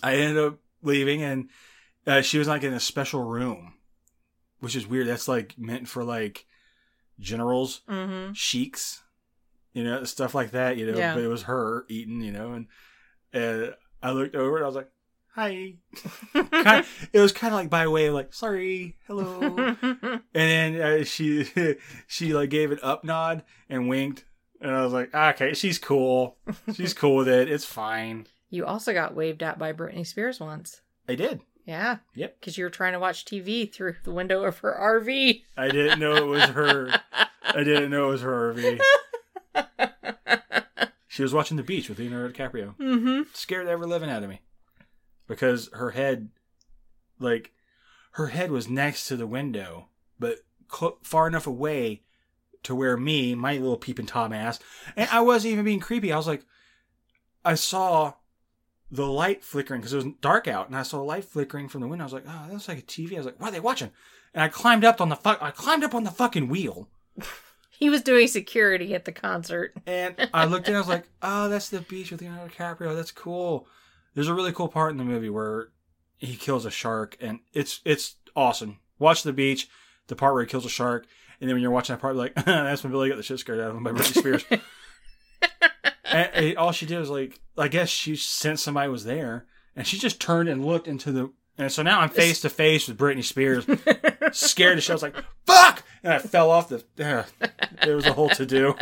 [0.02, 1.48] I ended up leaving and
[2.06, 3.74] uh, she was like in a special room,
[4.60, 5.06] which is weird.
[5.06, 6.46] That's like meant for like
[7.20, 8.32] generals, mm-hmm.
[8.32, 9.02] sheiks,
[9.72, 11.14] you know, stuff like that, you know, Yeah.
[11.14, 12.66] but it was her eating, you know, and
[13.32, 14.90] and I looked over and I was like,
[15.34, 15.74] "Hi."
[16.32, 19.76] kind of, it was kind of like by way of like, "Sorry, hello."
[20.34, 21.46] And then uh, she
[22.06, 24.24] she like gave an up nod and winked,
[24.60, 26.36] and I was like, "Okay, she's cool.
[26.74, 27.50] She's cool with it.
[27.50, 30.82] It's fine." you also got waved at by Britney Spears once.
[31.08, 31.40] I did.
[31.64, 31.98] Yeah.
[32.14, 32.38] Yep.
[32.38, 35.42] Because you were trying to watch TV through the window of her RV.
[35.56, 36.90] I didn't know it was her.
[37.42, 38.80] I didn't know it was her RV.
[41.08, 42.76] She was watching the beach with Leonardo DiCaprio.
[42.76, 43.22] mm-hmm.
[43.32, 44.40] Scared the ever living out of me
[45.26, 46.28] because her head,
[47.18, 47.52] like,
[48.12, 50.38] her head was next to the window, but
[50.72, 52.02] cl- far enough away
[52.62, 54.58] to where me, my little peeping tom ass,
[54.96, 56.12] and I wasn't even being creepy.
[56.12, 56.44] I was like,
[57.44, 58.14] I saw
[58.90, 61.80] the light flickering because it was dark out, and I saw a light flickering from
[61.80, 62.04] the window.
[62.04, 63.14] I was like, oh, that looks like a TV.
[63.14, 63.90] I was like, what are they watching?
[64.34, 65.42] And I climbed up on the fuck.
[65.42, 66.88] I climbed up on the fucking wheel,
[67.70, 69.74] He was doing security at the concert.
[69.86, 72.94] and I looked and I was like, oh, that's the beach with Leonardo DiCaprio.
[72.94, 73.66] That's cool.
[74.14, 75.68] There's a really cool part in the movie where
[76.18, 78.78] he kills a shark, and it's it's awesome.
[78.98, 79.68] Watch the beach,
[80.06, 81.06] the part where he kills a shark,
[81.42, 83.40] and then when you're watching that part, you're like, that's when Billy got the shit
[83.40, 84.44] scared out of him by Britney Spears.
[86.04, 89.84] and, and all she did was like, I guess she sensed somebody was there, and
[89.84, 91.32] she just turned and looked into the.
[91.58, 93.66] And so now I'm face to face with Britney Spears,
[94.32, 94.90] scared as shit.
[94.90, 96.84] I was like, "Fuck!" And I fell off the.
[96.98, 97.24] Uh,
[97.82, 98.74] there was a whole to do.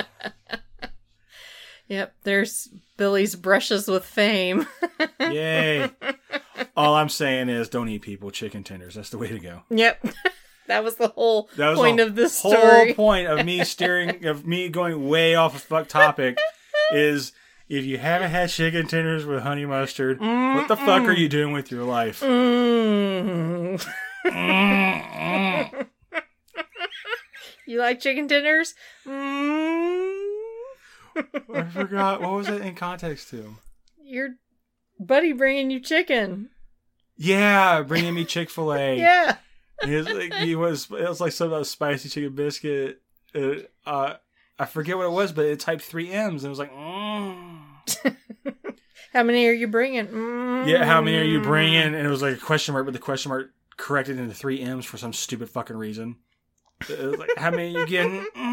[1.90, 4.66] Yep, there's Billy's brushes with fame.
[5.20, 5.90] Yay!
[6.76, 8.94] All I'm saying is, don't eat people chicken tenders.
[8.94, 9.62] That's the way to go.
[9.70, 10.00] yep.
[10.68, 12.94] that was the whole That was point the of this whole story.
[12.94, 16.38] point of me steering of me going way off a fuck topic
[16.94, 17.32] is
[17.68, 21.52] if you haven't had chicken tenders with honey mustard, what the fuck are you doing
[21.52, 22.20] with your life?
[22.20, 23.84] Mm.
[27.66, 28.74] you like chicken tenders?
[29.04, 29.59] Mm.
[31.54, 33.56] I forgot what was it in context to.
[34.02, 34.30] Your
[34.98, 36.50] buddy bringing you chicken.
[37.16, 38.98] Yeah, bringing me Chick Fil A.
[38.98, 39.36] Yeah.
[39.82, 43.00] He was like he was it was like something about spicy chicken biscuit.
[43.34, 43.54] Uh,
[43.86, 44.14] uh,
[44.58, 47.60] I forget what it was, but it typed three M's and it was like, mm.
[49.12, 50.06] How many are you bringing?
[50.06, 50.68] Mm.
[50.68, 51.94] yeah, how many are you bringing?
[51.94, 54.84] And it was like a question mark, but the question mark corrected into three M's
[54.84, 56.16] for some stupid fucking reason.
[56.88, 58.24] It was like, how many are you getting?
[58.36, 58.49] Mm.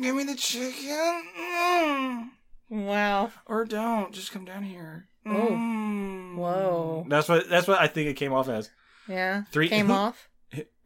[0.00, 2.28] Give me the chicken, mm.
[2.70, 3.30] Wow.
[3.46, 4.12] or don't.
[4.12, 5.08] Just come down here.
[5.24, 5.30] Oh.
[5.30, 6.36] Mm.
[6.36, 7.06] Whoa.
[7.08, 8.70] That's what that's what I think it came off as.
[9.08, 9.44] Yeah.
[9.52, 10.28] Three- came off.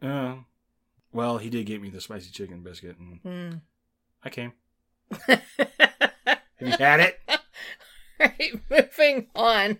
[0.01, 0.35] Uh,
[1.11, 3.61] well, he did get me the spicy chicken biscuit, and Mm.
[4.23, 4.53] I came.
[5.27, 5.41] Have
[6.59, 7.19] you had it?
[8.19, 9.79] right, moving on.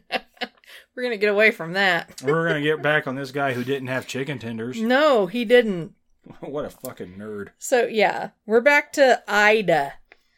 [0.96, 2.22] We're gonna get away from that.
[2.24, 4.82] We're gonna get back on this guy who didn't have chicken tenders.
[4.82, 5.94] No, he didn't.
[6.40, 7.50] what a fucking nerd.
[7.58, 9.94] So yeah, we're back to Ida,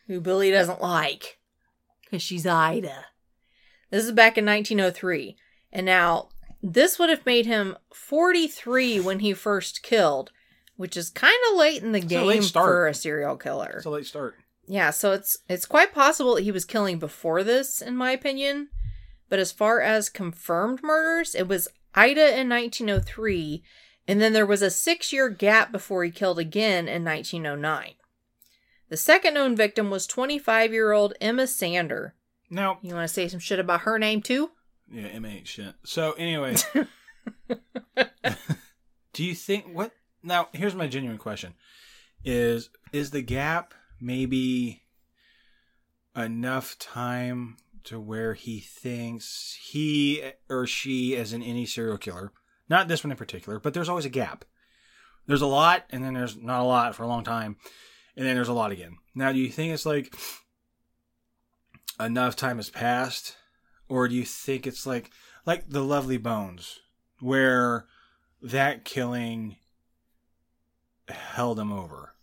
[0.07, 1.39] who Billy doesn't like
[2.03, 3.05] because she's Ida.
[3.89, 5.37] This is back in 1903,
[5.71, 6.29] and now
[6.61, 10.31] this would have made him 43 when he first killed,
[10.77, 12.65] which is kind of late in the a game start.
[12.65, 13.75] for a serial killer.
[13.77, 14.35] It's a late start.
[14.65, 18.69] Yeah, so it's it's quite possible that he was killing before this, in my opinion.
[19.29, 23.63] But as far as confirmed murders, it was Ida in 1903,
[24.07, 27.93] and then there was a six year gap before he killed again in 1909.
[28.89, 32.15] The second known victim was 25 year old Emma Sander.
[32.49, 34.51] Now, You want to say some shit about her name too?
[34.91, 35.73] yeah, M ain't shit.
[35.83, 36.55] So anyway,
[39.13, 39.91] do you think what?
[40.21, 41.53] Now, here's my genuine question:
[42.23, 44.83] is is the gap maybe
[46.15, 52.31] enough time to where he thinks he or she, as in any serial killer,
[52.69, 54.45] not this one in particular, but there's always a gap.
[55.25, 57.57] There's a lot, and then there's not a lot for a long time,
[58.15, 58.97] and then there's a lot again.
[59.15, 60.13] Now, do you think it's like
[61.99, 63.37] enough time has passed,
[63.87, 65.11] or do you think it's like
[65.45, 66.79] like the Lovely Bones,
[67.19, 67.85] where
[68.41, 69.57] that killing
[71.07, 72.13] held him over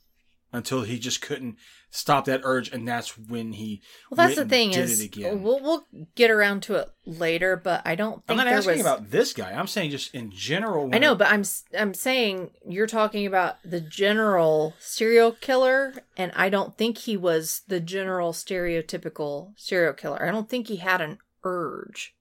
[0.53, 1.57] until he just couldn't
[1.91, 6.31] stop that urge, and that's when he Well, that's the thing is, we'll we'll get
[6.31, 8.81] around to it later, but I don't think I'm not asking was.
[8.81, 9.53] about this guy.
[9.53, 10.91] I'm saying just in general.
[10.93, 11.45] I know, but I'm
[11.77, 17.63] I'm saying you're talking about the general serial killer, and I don't think he was
[17.69, 20.23] the general stereotypical serial killer.
[20.23, 22.15] I don't think he had an urge,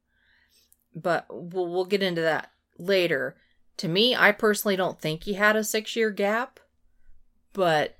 [0.96, 3.38] but we'll we'll get into that later.
[3.78, 6.60] To me, I personally don't think he had a six year gap,
[7.54, 7.96] but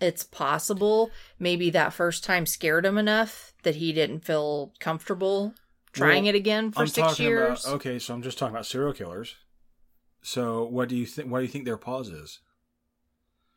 [0.00, 1.10] it's possible.
[1.38, 5.54] Maybe that first time scared him enough that he didn't feel comfortable
[5.92, 7.64] trying Well, it again for I'm six talking years.
[7.64, 9.36] About, okay, so I'm just talking about serial killers.
[10.22, 11.30] So what do you think?
[11.30, 12.40] Why do you think their pause is?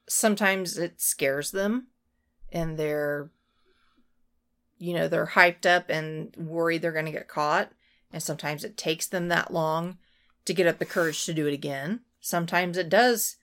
[0.07, 1.87] sometimes it scares them
[2.51, 3.31] and they're
[4.77, 7.71] you know they're hyped up and worried they're going to get caught
[8.11, 9.97] and sometimes it takes them that long
[10.43, 13.37] to get up the courage to do it again sometimes it does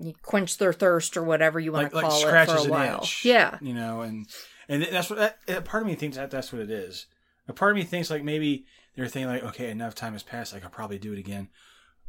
[0.00, 2.64] you quench their thirst or whatever you want Like to like call it for a
[2.70, 3.24] while itch.
[3.24, 4.26] yeah you know, and
[4.68, 7.06] and that's what that, part of me thinks that that's what it is.
[7.48, 8.64] A part of me thinks like maybe
[8.96, 11.48] they're thinking like, okay, enough time has passed, I could probably do it again.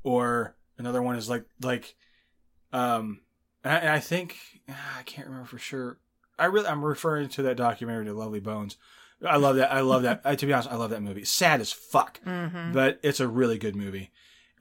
[0.04, 1.96] Or another one is like like,
[2.72, 3.22] um,
[3.64, 4.38] and I, and I think
[4.70, 5.98] ah, I can't remember for sure.
[6.38, 8.78] I really I'm referring to that documentary, The Lovely Bones.
[9.26, 9.72] I love that.
[9.72, 10.22] I love that.
[10.26, 11.24] I, to be honest, I love that movie.
[11.26, 14.12] Sad as fuck, hmm but it's a really good movie.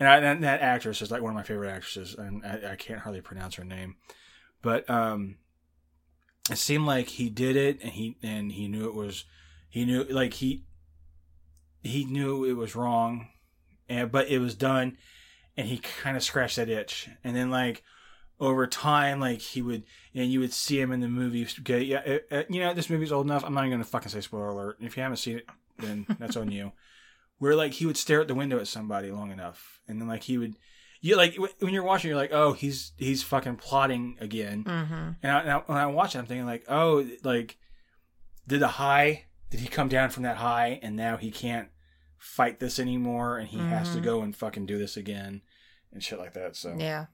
[0.02, 2.74] And, I, and that actress is like one of my favorite actresses, and I, I
[2.76, 3.94] can't hardly pronounce her name.
[4.60, 5.36] But um,
[6.50, 9.24] it seemed like he did it, and he and he knew it was,
[9.68, 10.64] he knew like he
[11.84, 13.28] he knew it was wrong,
[13.88, 14.96] and but it was done,
[15.56, 17.84] and he kind of scratched that itch, and then like
[18.40, 19.84] over time, like he would,
[20.16, 21.46] and you would see him in the movie.
[21.68, 23.44] Yeah, it, it- you know this movie's old enough.
[23.44, 24.78] I'm not even gonna fucking say spoiler alert.
[24.80, 26.72] If you haven't seen it, then that's on you.
[27.42, 30.22] Where like he would stare at the window at somebody long enough, and then like
[30.22, 30.55] he would,
[31.00, 34.62] you like when you're watching, you're like, oh, he's he's fucking plotting again.
[34.62, 37.59] hmm And, I, and I, when I watch it, I'm thinking like, oh, like
[38.46, 39.24] did the high?
[39.50, 41.68] Did he come down from that high, and now he can't
[42.16, 44.05] fight this anymore, and he has to Mhm.
[44.05, 45.42] go and fucking do this again,
[45.92, 46.55] and shit like that.
[46.55, 47.07] So yeah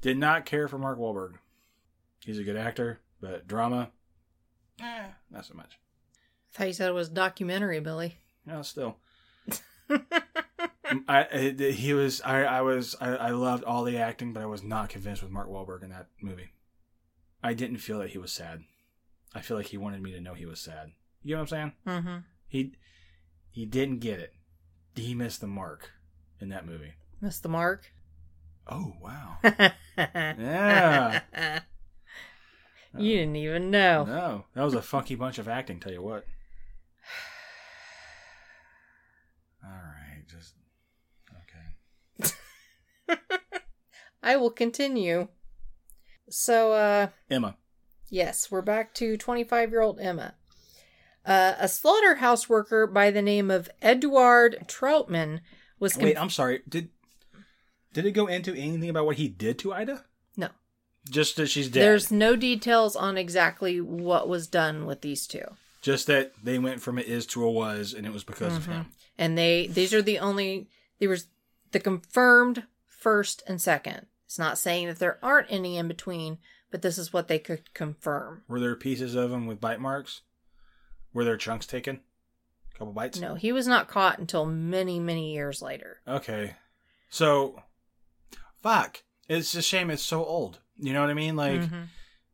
[0.00, 1.34] did not care for Mark Wahlberg.
[2.24, 3.90] He's a good actor, but drama,
[4.80, 5.78] eh, not so much.
[6.54, 8.18] i thought you said it was documentary billy
[8.48, 8.96] No, still.
[11.06, 14.62] I, he was I I was I, I loved all the acting, but I was
[14.62, 16.48] not convinced with Mark Wahlberg in that movie.
[17.42, 18.62] I didn't feel that he was sad.
[19.34, 20.92] I feel like he wanted me to know he was sad.
[21.22, 21.72] You know what I'm saying?
[21.86, 22.72] mm-hmm He
[23.50, 24.32] he didn't get it.
[24.94, 25.90] He missed the mark
[26.40, 26.94] in that movie.
[27.20, 27.92] missed the mark
[28.66, 29.36] Oh wow!
[29.98, 31.20] yeah
[32.96, 35.80] you didn't even know No, that was a funky bunch of acting.
[35.80, 36.24] Tell you what.
[39.68, 40.54] All right, just
[42.24, 43.18] okay.
[44.22, 45.28] I will continue.
[46.30, 47.56] So, uh, Emma.
[48.10, 50.34] yes, we're back to 25 year old Emma.
[51.24, 55.40] Uh, a slaughterhouse worker by the name of Eduard Troutman
[55.78, 55.96] was.
[55.96, 56.60] Wait, I'm sorry.
[56.68, 56.88] Did
[57.92, 60.04] did it go into anything about what he did to Ida?
[60.36, 60.48] no.
[61.10, 61.82] Just that she's dead.
[61.82, 65.44] There's no details on exactly what was done with these two.
[65.80, 68.62] Just that they went from a is to a was, and it was because of
[68.64, 68.72] Mm-hmm.
[68.72, 68.86] him.
[69.18, 70.68] And they, these are the only,
[71.00, 71.26] there was
[71.72, 74.06] the confirmed first and second.
[74.26, 76.38] It's not saying that there aren't any in between,
[76.70, 78.42] but this is what they could confirm.
[78.46, 80.20] Were there pieces of him with bite marks?
[81.12, 82.00] Were there chunks taken?
[82.74, 83.18] A couple bites?
[83.18, 86.00] No, he was not caught until many, many years later.
[86.06, 86.54] Okay.
[87.10, 87.62] So,
[88.62, 89.02] fuck.
[89.28, 90.60] It's a shame it's so old.
[90.78, 91.34] You know what I mean?
[91.36, 91.86] Like, Mhm.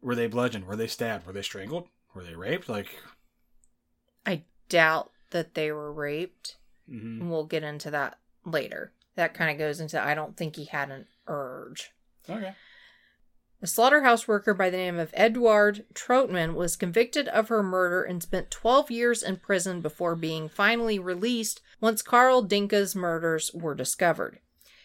[0.03, 0.67] were they bludgeoned?
[0.67, 1.27] Were they stabbed?
[1.27, 1.89] Were they strangled?
[2.13, 2.69] Were they raped?
[2.69, 2.89] Like,
[4.27, 6.57] I doubt that they were raped.
[6.89, 7.21] Mhm.
[7.21, 8.93] And we'll get into that later.
[9.17, 11.93] That kind of goes into I don't think he had an urge.
[12.29, 12.55] okay.
[13.63, 18.23] A slaughterhouse worker by the name of Edward Trotman was convicted of her murder and
[18.23, 24.41] spent 12 years in prison before being finally released once Carl Denke's murders were discovered.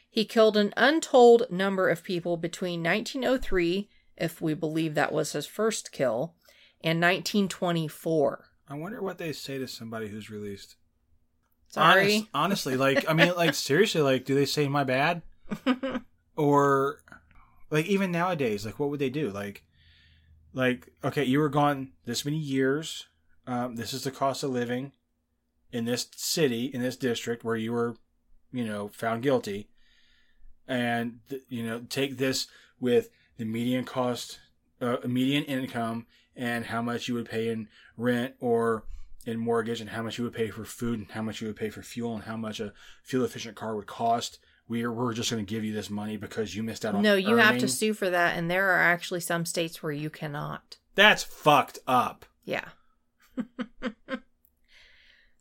[0.10, 5.46] He killed an untold number of people between 1903, if we believe that was his
[5.46, 6.36] first kill,
[6.82, 8.46] and 1924.
[8.68, 10.76] I wonder what they say to somebody who's released.
[11.70, 12.16] Sorry.
[12.16, 15.22] Honest- honestly, like I mean, like seriously, like do they say my bad,
[16.36, 17.02] or
[17.70, 19.30] like even nowadays, like what would they do?
[19.30, 19.64] Like,
[20.54, 23.06] like okay, you were gone this many years.
[23.46, 24.92] Um, this is the cost of living
[25.72, 27.96] in this city, in this district where you were,
[28.52, 29.70] you know, found guilty,
[30.68, 32.48] and th- you know, take this
[32.80, 34.40] with the median cost,
[34.82, 37.68] uh, median income, and how much you would pay in
[37.98, 38.86] rent or
[39.30, 41.56] in mortgage and how much you would pay for food and how much you would
[41.56, 42.74] pay for fuel and how much a
[43.04, 44.40] fuel efficient car would cost.
[44.68, 47.16] We're, we're just going to give you this money because you missed out on no,
[47.16, 50.78] you have to sue for that, and there are actually some states where you cannot.
[50.96, 52.26] That's fucked up.
[52.46, 52.66] Yeah.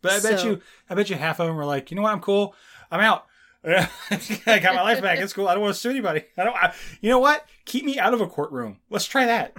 [0.01, 2.03] But I bet So- you, I bet you half of them were like, you know
[2.03, 2.55] what, I'm cool.
[2.91, 3.27] I'm out.
[3.65, 5.19] I got my life back.
[5.19, 5.49] It's cool.
[5.49, 6.23] I don't want to sue anybody.
[6.37, 6.55] I don't.
[6.57, 7.45] I, you know what?
[7.65, 8.79] Keep me out of a courtroom.
[8.89, 9.55] Let's try that.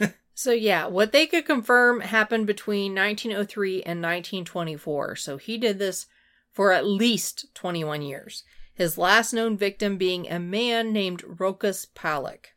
[0.38, 5.16] So yeah, what they could confirm happened between 1903 and 1924.
[5.16, 6.06] So he did this
[6.52, 8.44] for at least 21 years.
[8.72, 12.54] His last known victim being a man named Rokas Palak.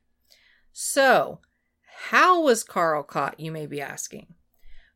[0.72, 1.40] So,
[2.10, 4.36] how was Carl caught, you may be asking?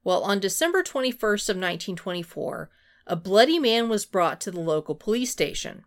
[0.04, 2.70] Well, on December 21st of 1924,
[3.08, 5.86] a bloody man was brought to the local police station.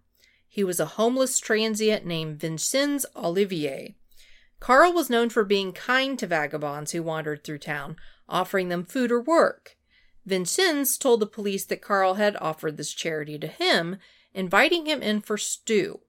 [0.49, 3.95] He was a homeless transient named Vincenz Olivier.
[4.61, 7.97] Carl was known for being kind to vagabonds who wandered through town,
[8.29, 9.77] offering them food or work.
[10.27, 13.97] Vincenz told the police that Carl had offered this charity to him,
[14.35, 16.01] inviting him in for stew.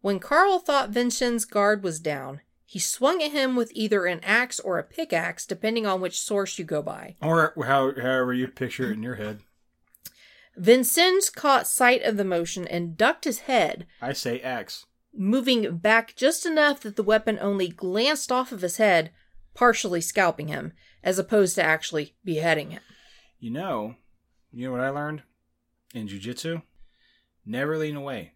[0.00, 4.58] When Carl thought Vincenz' guard was down, he swung at him with either an axe
[4.58, 7.14] or a pickaxe, depending on which source you go by.
[7.22, 9.40] Or how, however you picture it in your head.
[10.56, 14.86] Vincenz caught sight of the motion and ducked his head, I say X.
[15.16, 19.10] moving back just enough that the weapon only glanced off of his head,
[19.54, 22.82] partially scalping him, as opposed to actually beheading him.
[23.38, 23.94] You know,
[24.52, 25.22] you know what I learned
[25.94, 26.62] in jujitsu?
[27.44, 28.32] Never lean away.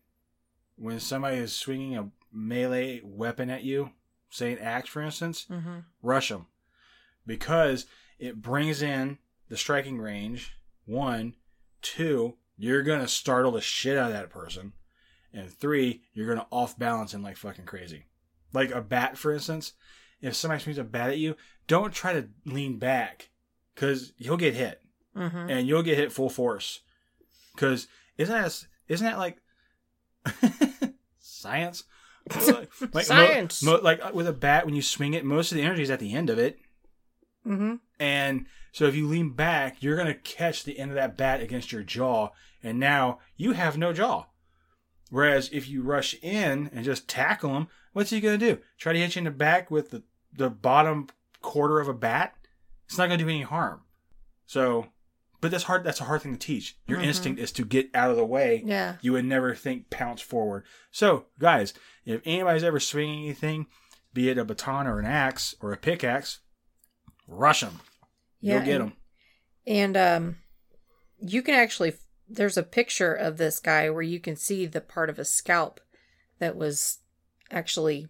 [0.76, 3.91] When somebody is swinging a melee weapon at you,
[4.31, 5.78] say an axe for instance, Mm-hmm.
[6.03, 6.47] rush them
[7.26, 7.87] because
[8.18, 9.18] it brings in
[9.49, 10.57] the striking range.
[10.87, 11.35] One,
[11.83, 14.72] two, you're gonna startle the shit out of that person,
[15.33, 18.07] and three, you're gonna off balance him like fucking crazy.
[18.53, 19.72] Like a bat, for instance.
[20.20, 23.31] If somebody swings a bat at you, don't try to lean back
[23.74, 24.83] because you'll get hit
[25.16, 25.51] Mm-hmm.
[25.51, 26.81] and you'll get hit full force.
[27.55, 29.39] Because isn't that isn't that like
[31.18, 31.85] science?
[32.93, 33.62] Like, Science.
[33.62, 35.91] mo- like uh, with a bat, when you swing it, most of the energy is
[35.91, 36.59] at the end of it,
[37.47, 37.76] Mm-hmm.
[37.99, 41.72] and so if you lean back, you're gonna catch the end of that bat against
[41.72, 42.28] your jaw,
[42.62, 44.26] and now you have no jaw.
[45.11, 48.59] Whereas if you rush in and just tackle him, what's he gonna do?
[48.79, 50.03] Try to hit you in the back with the
[50.33, 51.09] the bottom
[51.43, 52.35] quarter of a bat?
[52.87, 53.83] It's not gonna do any harm.
[54.47, 54.87] So,
[55.41, 55.83] but that's hard.
[55.85, 56.77] That's a hard thing to teach.
[56.87, 57.05] Your Mhm.
[57.07, 58.63] instinct is to get out of the way.
[58.65, 58.97] Yeah.
[59.01, 60.65] You would never think pounce forward.
[60.93, 63.67] So, guys, if anybody's ever swinging anything,
[64.13, 66.41] be it a baton or an axe or a pickaxe,
[67.27, 67.81] rush them.
[68.41, 68.97] Yeah, You'll get and- them.
[69.67, 70.37] And um,
[71.19, 71.95] you can actually
[72.31, 75.81] there's a picture of this guy where you can see the part of his scalp
[76.39, 76.99] that was
[77.51, 78.07] actually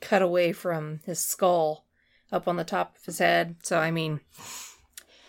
[0.00, 1.84] cut away from his skull
[2.32, 3.56] up on the top of his head.
[3.62, 4.20] So I mean,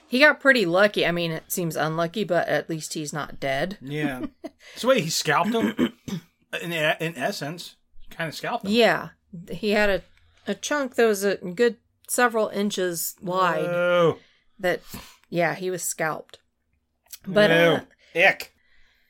[0.08, 1.06] he got pretty lucky.
[1.06, 3.78] I mean, it seems unlucky, but at least he's not dead.
[3.82, 4.26] Yeah.
[4.76, 5.94] so wait, he scalped him.
[6.62, 7.76] In in essence,
[8.10, 8.72] kind of scalped him.
[8.72, 9.10] Yeah,
[9.52, 10.02] he had a
[10.48, 11.76] a chunk that was a good
[12.08, 13.66] several inches wide.
[13.66, 14.20] Oh,
[14.58, 14.82] that
[15.30, 16.40] yeah, he was scalped.
[17.28, 17.82] But uh,
[18.16, 18.54] ick.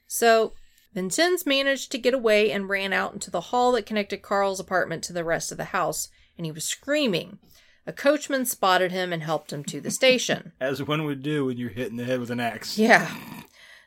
[0.07, 0.53] So,
[0.93, 5.03] Vincenz managed to get away and ran out into the hall that connected Carl's apartment
[5.03, 7.39] to the rest of the house, and he was screaming.
[7.87, 10.53] A coachman spotted him and helped him to the station.
[10.59, 12.77] As one would do when you're hit in the head with an axe.
[12.77, 13.13] Yeah.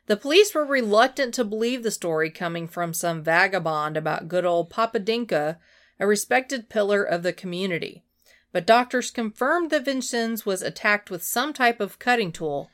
[0.06, 4.70] The police were reluctant to believe the story coming from some vagabond about good old
[4.70, 5.56] Papa Denke,
[5.98, 8.04] a respected pillar of the community.
[8.52, 12.70] But doctors confirmed that Vincenz was attacked with some type of cutting tool,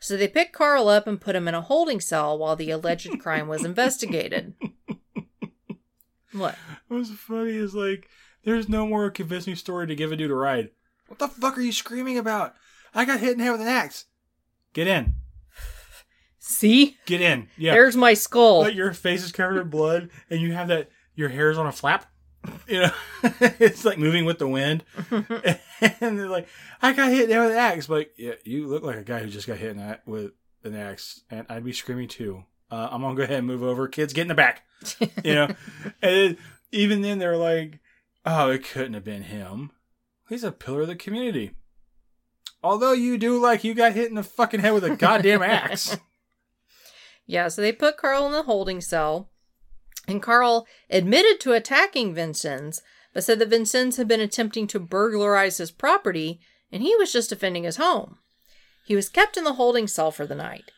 [0.00, 3.18] so they picked Carl up and put him in a holding cell while the alleged
[3.20, 4.54] crime was investigated.
[6.32, 6.56] What?
[6.88, 8.08] What's funny is like,
[8.44, 10.70] there's no more convincing story to give a dude a ride.
[11.06, 12.54] What the fuck are you screaming about?
[12.94, 14.06] I got hit in the head with an axe.
[14.72, 15.14] Get in.
[16.38, 16.96] See?
[17.06, 17.48] Get in.
[17.56, 17.72] Yeah.
[17.72, 18.60] There's my skull.
[18.60, 21.72] Like your face is covered in blood and you have that, your hair's on a
[21.72, 22.06] flap.
[22.66, 22.90] You know,
[23.60, 24.84] it's like moving with the wind.
[25.10, 26.48] and they're like,
[26.82, 27.86] I got hit there with an axe.
[27.86, 30.32] But yeah, you look like a guy who just got hit in that with
[30.64, 32.44] an axe, and I'd be screaming too.
[32.70, 33.88] Uh, I'm gonna go ahead and move over.
[33.88, 34.62] Kids, get in the back.
[35.22, 35.48] You know,
[36.02, 36.36] and
[36.72, 37.80] even then they're like,
[38.24, 39.70] oh, it couldn't have been him.
[40.28, 41.52] He's a pillar of the community.
[42.62, 45.96] Although you do like you got hit in the fucking head with a goddamn axe.
[47.26, 49.30] Yeah, so they put Carl in the holding cell,
[50.06, 52.82] and Carl admitted to attacking Vincenz,
[53.12, 56.40] but said that Vincenz had been attempting to burglarize his property,
[56.70, 58.18] and he was just defending his home.
[58.84, 60.70] He was kept in the holding cell for the night.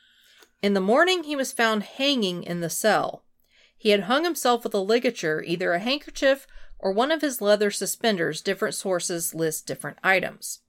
[0.63, 3.25] In the morning, he was found hanging in the cell.
[3.77, 6.47] He had hung himself with a ligature, either a handkerchief
[6.79, 8.41] or one of his leather suspenders.
[8.41, 10.61] Different sources list different items.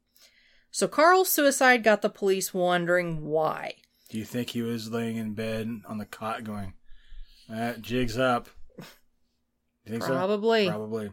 [0.72, 3.76] So Carl's suicide got the police wondering why.
[4.10, 6.74] Do you think he was laying in bed on the cot going,
[7.50, 8.50] that jig's up?
[8.78, 10.66] You think Probably.
[10.66, 10.72] so?
[10.72, 11.12] Probably.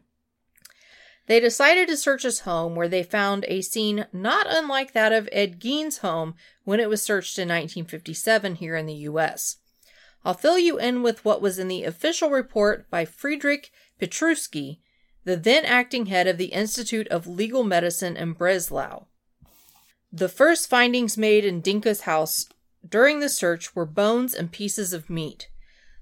[1.26, 5.28] They decided to search his home, where they found a scene not unlike that of
[5.32, 6.34] Ed Gein's home
[6.64, 9.57] when it was searched in 1957 here in the U.S.
[10.24, 14.78] I'll fill you in with what was in the official report by Friedrich Pietrusky,
[15.24, 19.07] the then acting head of the Institute of Legal Medicine in Breslau.
[20.12, 22.47] The first findings made in Denke's house
[22.89, 25.49] during the search were bones and pieces of meat.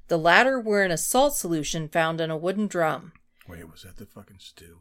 [0.08, 3.12] The latter were in a salt solution found in a wooden drum.
[3.48, 4.78] Wait, was that the fucking stew?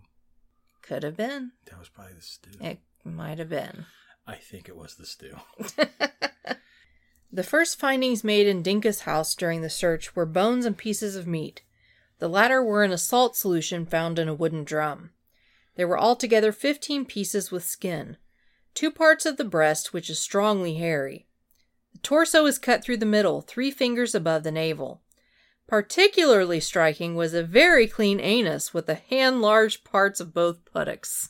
[0.81, 1.51] Could have been.
[1.69, 2.51] That was probably the stew.
[2.59, 3.85] It might have been.
[4.27, 5.37] I think it was the stew.
[7.33, 11.25] The first findings made in Denke's house during the search were bones and pieces of
[11.25, 11.63] meat.
[12.19, 15.09] The latter were in a salt solution found in a wooden drum.
[15.75, 18.17] There were altogether 15 pieces with skin,
[18.75, 21.25] two parts of the breast, which is strongly hairy.
[21.93, 25.01] The torso is cut through the middle, three fingers above the navel.
[25.67, 31.29] Particularly striking was a very clean anus with the hand large parts of both buttocks.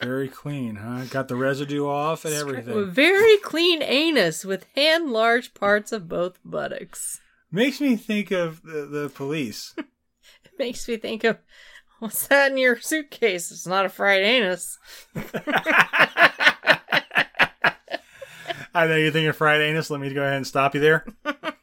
[0.00, 1.04] Very clean, huh?
[1.06, 2.90] Got the residue off and everything.
[2.90, 7.20] very clean anus with hand large parts of both buttocks.
[7.50, 9.74] Makes me think of the, the police.
[10.44, 11.38] It makes me think of
[11.98, 13.50] what's that in your suitcase?
[13.50, 14.78] It's not a fried anus.
[18.74, 19.90] I know you're thinking fried anus.
[19.90, 21.06] Let me go ahead and stop you there.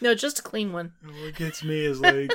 [0.00, 0.92] No, just a clean one.
[1.04, 2.30] What gets me is like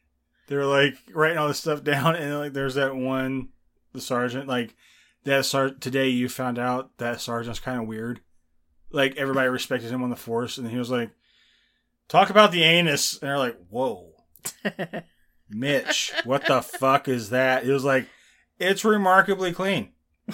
[0.48, 3.48] they're like writing all this stuff down, and like there's that one,
[3.92, 4.48] the sergeant.
[4.48, 4.74] Like
[5.24, 8.20] that sergeant today, you found out that sergeant's kind of weird.
[8.90, 11.10] Like everybody respected him on the force, and he was like,
[12.08, 14.12] "Talk about the anus," and they're like, "Whoa,
[15.50, 18.06] Mitch, what the fuck is that?" It was like,
[18.58, 19.92] "It's remarkably clean.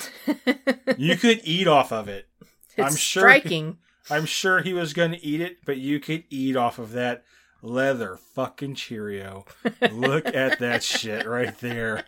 [0.97, 2.29] You could eat off of it."
[2.76, 3.79] It's I'm sure- striking.
[4.11, 7.25] I'm sure he was going to eat it, but you could eat off of that
[7.63, 9.45] leather fucking Cheerio.
[9.93, 12.05] Look at that shit right there.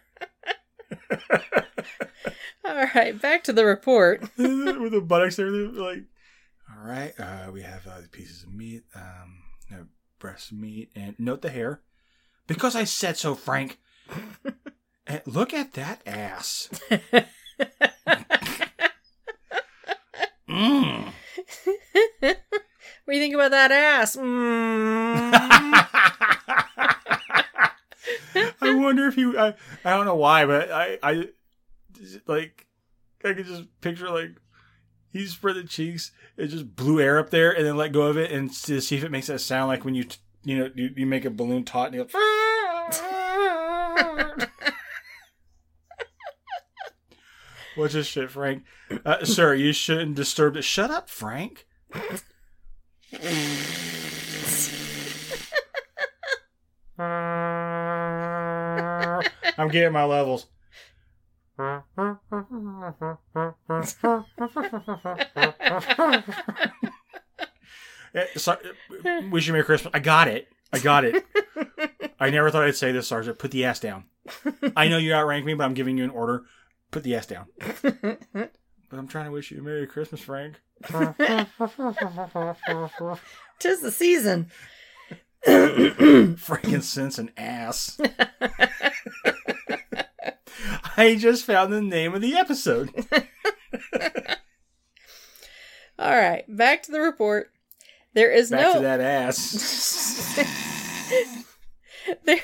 [2.64, 4.20] All right, back to the report.
[4.36, 6.04] With the buttocks there, they're like,
[6.70, 9.86] all right, uh, we have uh, pieces of meat, um, no,
[10.18, 11.80] breast meat, and note the hair.
[12.46, 13.78] Because I said so, Frank.
[15.06, 16.68] and look at that ass.
[20.48, 21.12] mm.
[23.04, 24.16] What do you think about that ass?
[24.16, 25.32] Mm.
[28.62, 29.38] I wonder if you.
[29.38, 31.24] I, I don't know why, but I, I,
[32.26, 32.66] like,
[33.24, 34.36] I could just picture like
[35.12, 38.16] he spread the cheeks and just blew air up there, and then let go of
[38.16, 40.04] it, and to see if it makes that sound like when you,
[40.44, 42.10] you know, you, you make a balloon taut, and you go,
[47.76, 48.64] What's this shit, Frank?
[49.04, 50.62] Uh, sir, you shouldn't disturb it.
[50.62, 51.66] Shut up, Frank.
[59.58, 60.46] I'm getting my levels.
[68.12, 68.56] Eh, so,
[69.30, 69.92] wish you Merry Christmas.
[69.94, 70.48] I got it.
[70.72, 71.24] I got it.
[72.18, 73.38] I never thought I'd say this, Sergeant.
[73.38, 74.04] Put the ass down.
[74.76, 76.42] I know you outrank me, but I'm giving you an order.
[76.90, 77.46] Put the ass down.
[77.82, 78.50] but
[78.92, 80.56] I'm trying to wish you a Merry Christmas, Frank.
[83.58, 84.50] Tis the season.
[86.36, 87.98] Frankincense and ass.
[90.96, 92.90] I just found the name of the episode.
[95.98, 97.50] All right, back to the report.
[98.14, 100.38] There is Back no to that ass.
[102.24, 102.40] there,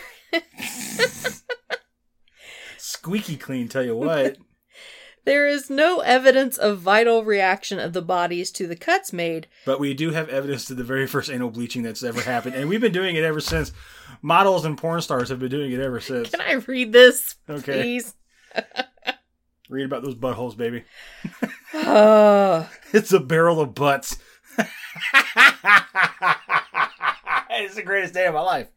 [2.87, 4.37] Squeaky clean, tell you what.
[5.25, 9.49] There is no evidence of vital reaction of the bodies to the cuts made.
[9.65, 12.69] But we do have evidence to the very first anal bleaching that's ever happened, and
[12.69, 13.73] we've been doing it ever since.
[14.23, 16.31] Models and porn stars have been doing it ever since.
[16.31, 17.83] Can I read this, Okay.
[17.83, 18.15] please?
[19.69, 20.85] Read about those buttholes, baby.
[21.75, 24.19] Uh, It's a barrel of butts.
[27.51, 28.69] it's the greatest day of my life.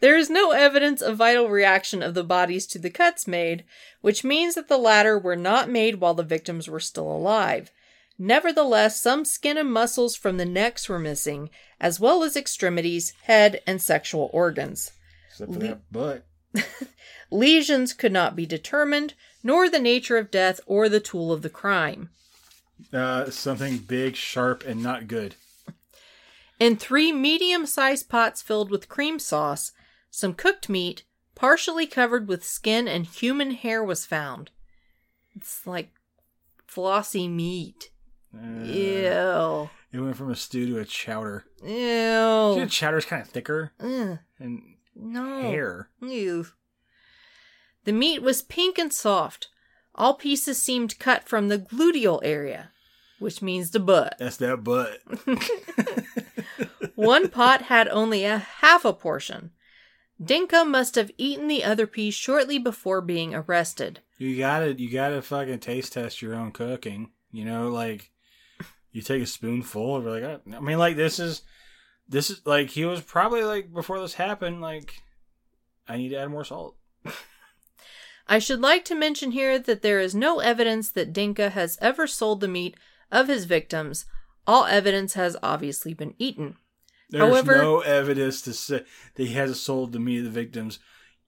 [0.00, 3.64] There is no evidence of vital reaction of the bodies to the cuts made,
[4.00, 7.70] which means that the latter were not made while the victims were still alive.
[8.18, 13.60] Nevertheless, some skin and muscles from the necks were missing, as well as extremities, head,
[13.66, 14.92] and sexual organs.
[15.30, 16.24] Except for that butt.
[17.30, 21.50] Lesions could not be determined, nor the nature of death or the tool of the
[21.50, 22.10] crime.
[22.92, 25.34] Uh, something big, sharp, and not good.
[26.58, 29.72] In three medium sized pots filled with cream sauce,
[30.10, 31.04] some cooked meat,
[31.34, 34.50] partially covered with skin and human hair, was found.
[35.34, 35.90] It's like
[36.66, 37.90] flossy meat.
[38.34, 39.70] Uh, Ew.
[39.92, 41.44] It went from a stew to a chowder.
[41.62, 42.54] Ew.
[42.54, 44.18] See, chowder's kind of thicker Ugh.
[44.38, 44.62] and
[44.94, 45.42] No.
[45.42, 45.88] hair.
[46.02, 46.46] Ew.
[47.84, 49.48] The meat was pink and soft.
[49.94, 52.72] All pieces seemed cut from the gluteal area,
[53.18, 54.16] which means the butt.
[54.18, 54.98] That's that butt.
[56.94, 59.52] One pot had only a half a portion.
[60.22, 64.00] Denke must have eaten the other piece shortly before being arrested.
[64.18, 67.10] You gotta, you gotta fucking taste test your own cooking.
[67.32, 68.10] You know, like
[68.92, 71.42] you take a spoonful of like, I mean, like this is,
[72.08, 74.62] this is like he was probably like before this happened.
[74.62, 75.02] Like,
[75.86, 76.76] I need to add more salt.
[78.26, 82.06] I should like to mention here that there is no evidence that Denke has ever
[82.06, 82.76] sold the meat
[83.12, 84.06] of his victims.
[84.46, 86.56] All evidence has obviously been eaten.
[87.10, 88.84] There's However- no evidence to say
[89.14, 90.78] that he hasn't sold the meat of the victims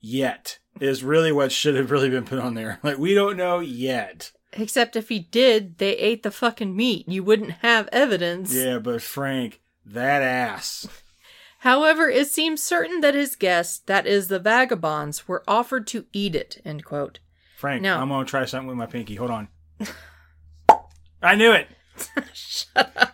[0.01, 0.59] yet.
[0.81, 2.79] Is really what should have really been put on there.
[2.85, 4.33] Like we don't know yet.
[4.53, 7.07] Except if he did, they ate the fucking meat.
[7.09, 8.53] You wouldn't have evidence.
[8.55, 10.89] Yeah, but Frank, that ass.
[11.62, 16.35] However, it seems certain that his guests, that is, the vagabonds, were offered to eat
[16.37, 16.62] it.
[16.64, 17.18] End quote.
[17.57, 17.99] Frank, No.
[17.99, 19.16] I'm gonna try something with my pinky.
[19.16, 19.49] Hold on.
[21.22, 21.66] I knew it.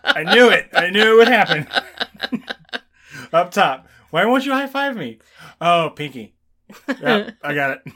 [0.03, 0.69] I knew it.
[0.73, 1.67] I knew it would happen.
[3.33, 3.87] Up top.
[4.11, 5.19] Why won't you high five me?
[5.59, 6.35] Oh, pinky.
[6.87, 7.93] Yep, I got it.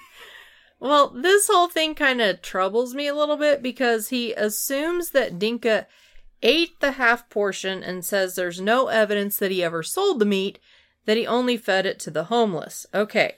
[0.79, 5.37] Well, this whole thing kind of troubles me a little bit because he assumes that
[5.37, 5.85] Denke
[6.41, 10.57] ate the half portion and says there's no evidence that he ever sold the meat,
[11.05, 12.85] that he only fed it to the homeless.
[12.93, 13.35] Okay.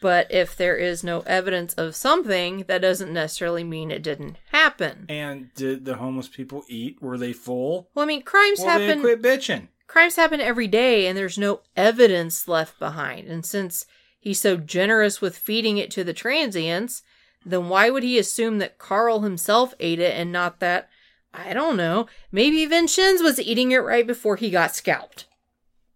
[0.00, 5.06] But if there is no evidence of something, that doesn't necessarily mean it didn't happen.
[5.08, 7.02] And did the homeless people eat?
[7.02, 7.90] Were they full?
[7.94, 9.02] Well, I mean, crimes Well, they happen.
[9.02, 9.68] quit bitching.
[9.88, 13.26] crimes happen every day and there's no evidence left behind.
[13.26, 13.86] And since
[14.20, 17.02] he's so generous with feeding it to the transients,
[17.44, 20.88] then why would he assume that Carl himself ate it and not that,
[21.34, 25.26] I don't know, maybe Vincenz was eating it right before he got scalped?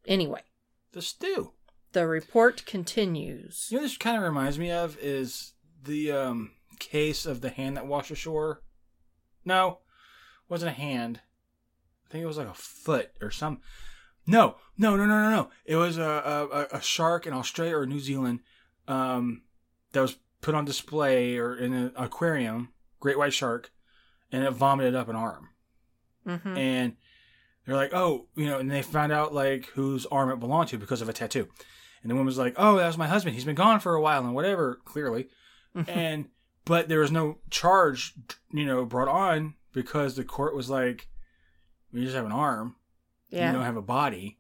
[0.08, 0.42] Anyway,
[0.92, 1.52] The stew.
[1.92, 3.68] The report continues.
[3.70, 5.52] You know, this kind of reminds me of is
[5.84, 8.62] the um, case of the hand that washed ashore.
[9.44, 11.20] No, it wasn't a hand.
[12.06, 13.60] I think it was like a foot or some.
[14.26, 15.50] No, no, no, no, no, no.
[15.64, 16.02] It was a
[16.72, 18.40] a, a shark in Australia or New Zealand
[18.86, 19.42] um,
[19.92, 22.70] that was put on display or in an aquarium,
[23.00, 23.70] great white shark,
[24.30, 25.48] and it vomited up an arm.
[26.26, 26.96] hmm And
[27.66, 30.78] they're like, oh, you know, and they found out like whose arm it belonged to
[30.78, 31.48] because of a tattoo.
[32.02, 33.34] And the woman was like, oh, that was my husband.
[33.34, 35.28] He's been gone for a while and whatever, clearly.
[35.86, 36.28] and,
[36.64, 38.14] but there was no charge,
[38.52, 41.08] you know, brought on because the court was like,
[41.92, 42.76] we just have an arm.
[43.30, 43.46] Yeah.
[43.48, 44.38] You don't have a body.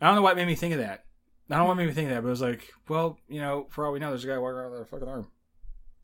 [0.00, 1.04] I don't know what made me think of that.
[1.50, 3.40] I don't know what made me think of that, but it was like, well, you
[3.40, 5.26] know, for all we know, there's a guy walking around with a fucking arm.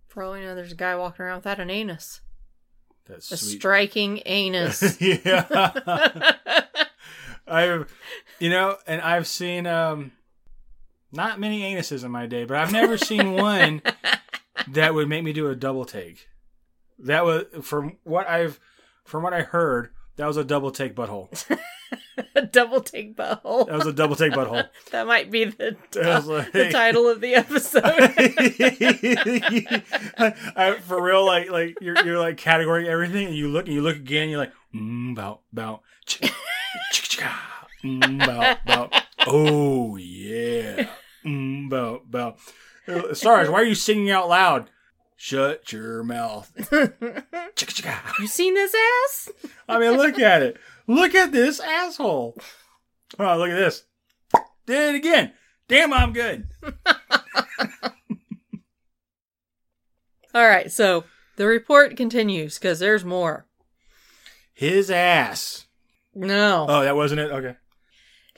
[0.09, 2.21] For all we know, there's a guy walking around without an anus.
[3.07, 3.59] That's A sweet.
[3.59, 5.01] striking anus.
[5.01, 6.33] yeah.
[7.47, 7.93] I've,
[8.39, 10.13] you know, and I've seen um,
[11.13, 13.83] not many anuses in my day, but I've never seen one
[14.69, 16.29] that would make me do a double take.
[16.99, 18.61] That was from what I've,
[19.05, 21.29] from what I heard, that was a double take butthole.
[22.35, 23.67] a double take butthole.
[23.67, 24.69] That was a double take butthole.
[24.93, 27.83] That might be the, like- the title of the episode.
[30.57, 33.83] I, for real, like like you're you're like categorizing everything, and you look and you
[33.83, 36.31] look again, you're like mm, bout bout, chicka,
[36.93, 37.33] chicka, chicka,
[37.85, 38.93] mm, bout bout.
[39.27, 40.89] Oh yeah,
[41.25, 41.69] mm,
[42.11, 42.39] bout.
[42.87, 44.71] Uh, Stars, why are you singing out loud?
[45.17, 46.51] Shut your mouth.
[48.19, 49.31] You seen this ass?
[49.69, 50.57] I mean, look at it.
[50.87, 52.37] Look at this asshole.
[53.19, 53.85] Oh, look at this.
[54.67, 55.33] Did it again.
[55.69, 56.49] Damn, I'm good.
[60.35, 61.05] All right, so
[61.37, 63.47] the report continues because there's more.
[64.55, 65.67] His ass.
[66.15, 66.67] No.
[66.69, 67.31] Oh, that wasn't it?
[67.31, 67.57] Okay.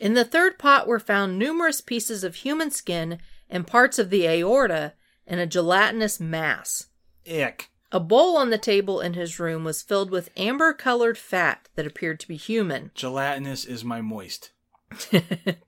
[0.03, 4.27] In the third pot were found numerous pieces of human skin and parts of the
[4.27, 4.95] aorta
[5.29, 6.89] in a gelatinous mass.
[7.25, 7.71] Ick.
[7.93, 11.87] A bowl on the table in his room was filled with amber colored fat that
[11.87, 12.91] appeared to be human.
[12.97, 14.51] Gelatinous is my moist.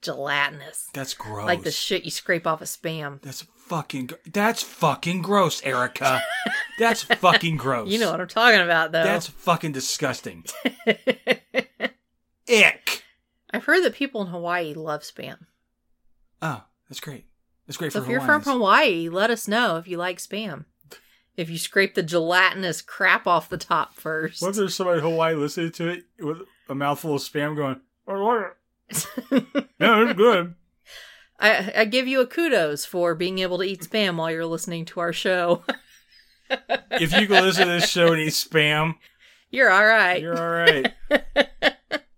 [0.02, 0.88] Gelatinous.
[0.92, 1.46] That's gross.
[1.46, 3.22] Like the shit you scrape off a spam.
[3.22, 4.06] That's fucking.
[4.06, 6.22] gr- That's fucking gross, Erica.
[6.80, 7.88] That's fucking gross.
[7.88, 9.04] You know what I'm talking about, though.
[9.04, 10.44] That's fucking disgusting.
[12.48, 13.03] Ick.
[13.54, 15.36] I've heard that people in Hawaii love spam.
[16.42, 17.26] Oh, that's great.
[17.66, 20.64] That's great So for if you're from Hawaii, let us know if you like spam.
[21.36, 24.42] If you scrape the gelatinous crap off the top first.
[24.42, 26.38] What if there's somebody in Hawaii listening to it with
[26.68, 28.50] a mouthful of spam going, "Oh,
[29.30, 29.40] yeah,
[29.80, 30.54] it's good.
[31.38, 34.84] I, I give you a kudos for being able to eat spam while you're listening
[34.86, 35.62] to our show.
[36.50, 38.94] If you can listen to this show and eat spam,
[39.50, 40.20] you're all right.
[40.20, 40.92] you're all right.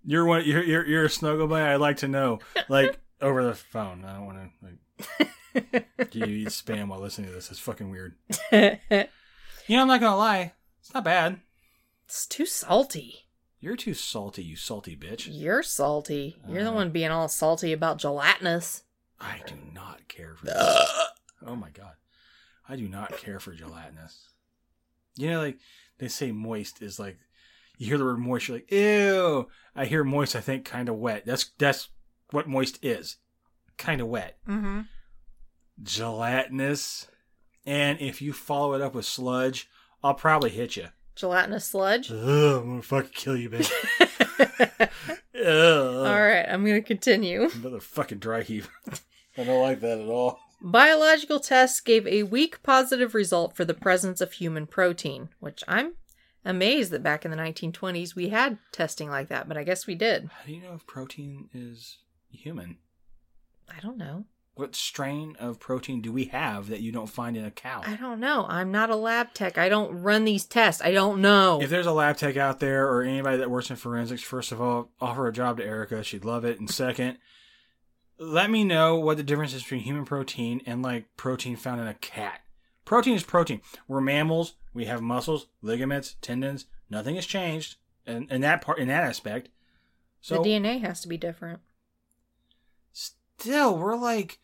[0.07, 0.45] You're one.
[0.47, 1.65] You're you're, you're a snuggle buddy.
[1.65, 2.39] I'd like to know,
[2.69, 4.05] like over the phone.
[4.05, 6.11] I don't want to like.
[6.11, 7.51] Do you eat spam while listening to this?
[7.51, 8.15] It's fucking weird.
[9.69, 10.53] You know, I'm not gonna lie.
[10.81, 11.41] It's not bad.
[12.05, 13.27] it's too salty.
[13.59, 15.27] You're too salty, you salty bitch.
[15.29, 16.37] You're salty.
[16.49, 16.75] You're the Uh.
[16.75, 18.85] one being all salty about gelatinous.
[19.21, 20.57] I do not care for this.
[21.45, 21.95] oh my god.
[22.69, 24.29] I do not care for gelatinous.
[25.17, 25.59] You know, like
[25.99, 27.19] they say moist is like
[27.77, 29.49] you hear the word moist, you're like, ew.
[29.75, 31.25] I hear moist, I think kind of wet.
[31.27, 31.89] That's that's
[32.31, 33.17] what moist is.
[33.77, 34.39] Kind of wet.
[34.49, 34.83] Mm-hmm.
[35.83, 37.09] Gelatinous.
[37.65, 39.69] And if you follow it up with sludge,
[40.03, 40.89] I'll probably hit you.
[41.15, 42.11] Gelatinous sludge.
[42.11, 43.71] Ugh, I'm gonna fucking kill you, bitch.
[45.47, 47.49] All right, I'm going to continue.
[47.55, 48.69] Another fucking dry heave.
[49.39, 50.41] I don't like that at all.
[50.63, 55.93] Biological tests gave a weak positive result for the presence of human protein, which I'm
[56.47, 59.95] amazed that back in the 1920s we had testing like that, but I guess we
[59.95, 60.31] did.
[60.33, 61.99] How do you know if protein is
[62.31, 62.79] human?
[63.69, 64.25] I don't know.
[64.55, 67.83] What strain of protein do we have that you don't find in a cow?
[67.85, 68.47] I don't know.
[68.49, 69.59] I'm not a lab tech.
[69.59, 70.81] I don't run these tests.
[70.81, 71.61] I don't know.
[71.61, 74.61] If there's a lab tech out there or anybody that works in forensics, first of
[74.63, 76.03] all, offer a job to Erica.
[76.03, 76.59] She'd love it.
[76.59, 77.19] And second,
[78.19, 81.87] let me know what the difference is between human protein and like protein found in
[81.87, 82.41] a cat.
[82.87, 83.61] Protein is protein.
[83.89, 84.55] We're mammals.
[84.77, 86.67] We have muscles, ligaments, tendons.
[86.91, 89.49] Nothing has changed in, in that part in that aspect.
[90.21, 91.61] So the DNA has to be different.
[92.93, 94.39] still, we're like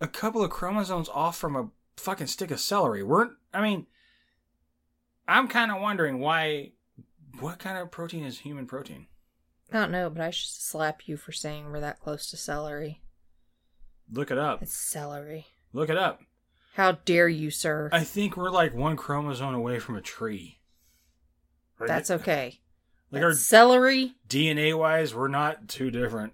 [0.00, 3.04] a couple of chromosomes off from a fucking stick of celery.
[3.04, 3.86] We're, I mean,
[5.28, 6.72] I'm kind of wondering why.
[7.38, 9.06] What kind of protein is human protein?
[9.70, 13.02] I don't know, but I should slap you for saying we're that close to celery.
[14.12, 14.62] Look it up.
[14.62, 15.46] It's celery.
[15.72, 16.20] Look it up.
[16.72, 17.90] How dare you, sir?
[17.92, 20.60] I think we're like one chromosome away from a tree.
[21.78, 22.60] Like- That's okay.
[23.10, 24.14] Like That's our celery.
[24.26, 26.32] DNA wise, we're not too different.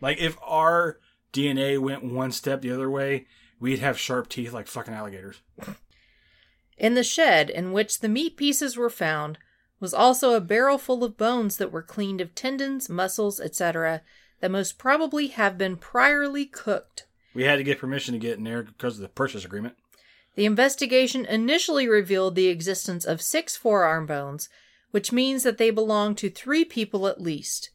[0.00, 0.98] like if our
[1.32, 3.26] DNA went one step the other way,
[3.60, 5.36] we'd have sharp teeth like fucking alligators.
[6.78, 9.36] In the shed in which the meat pieces were found
[9.78, 14.00] was also a barrel full of bones that were cleaned of tendons, muscles, etc.,
[14.40, 17.06] that most probably have been priorly cooked.
[17.34, 19.76] We had to get permission to get in there because of the purchase agreement.
[20.34, 24.48] The investigation initially revealed the existence of six forearm bones,
[24.90, 27.70] which means that they belong to three people at least.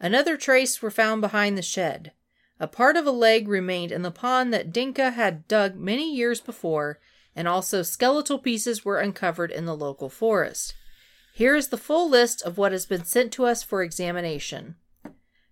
[0.00, 2.12] Another trace were found behind the shed.
[2.60, 6.40] A part of a leg remained in the pond that Denke had dug many years
[6.40, 6.98] before,
[7.36, 10.74] and also skeletal pieces were uncovered in the local forest.
[11.34, 14.76] Here is the full list of what has been sent to us for examination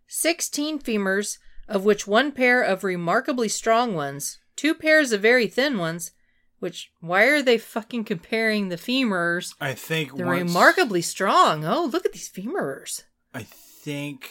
[0.09, 1.39] 16 femurs,
[1.69, 6.13] of which one pair of remarkably strong ones, two pairs of very thin ones,
[6.59, 9.55] which, why are they fucking comparing the femurs?
[9.61, 11.65] I think They're once- remarkably strong.
[11.65, 13.05] Oh, look at these femurs.
[13.35, 14.31] I think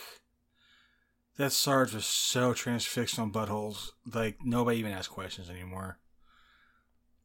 [1.38, 6.00] that Sarge was so transfixed on buttholes, like nobody even asks questions anymore.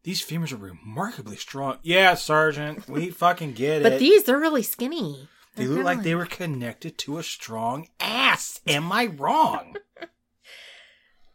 [0.02, 1.78] These femurs are remarkably strong.
[1.82, 3.94] Yeah, Sergeant, we fucking get But it.
[3.96, 5.28] But these, they're really skinny.
[5.56, 8.60] they They're look like they were connected to a strong ass.
[8.66, 9.76] Am I wrong?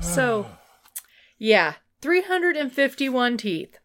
[0.00, 0.46] So,
[1.38, 3.78] yeah, 351 teeth.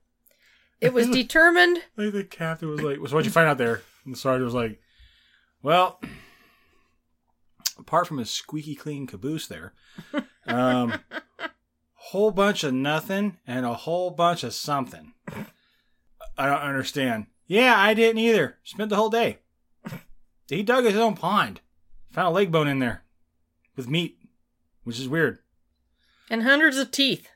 [0.82, 1.80] It was determined.
[1.98, 4.54] Like the captain was like, "So what'd you find out there?" And the sergeant was
[4.54, 4.80] like,
[5.64, 6.00] "Well,
[7.78, 9.74] apart from a squeaky clean caboose there,
[10.46, 11.00] um,
[11.94, 15.14] whole bunch of nothing and a whole bunch of something.
[16.38, 17.28] I don't understand.
[17.48, 18.58] Yeah, I didn't either.
[18.64, 19.40] Spent the whole day.
[20.48, 21.62] He dug his own pond.
[22.12, 23.04] Found a leg bone in there
[23.76, 24.20] with meat,
[24.84, 25.40] which is weird.
[26.30, 27.28] And hundreds of teeth.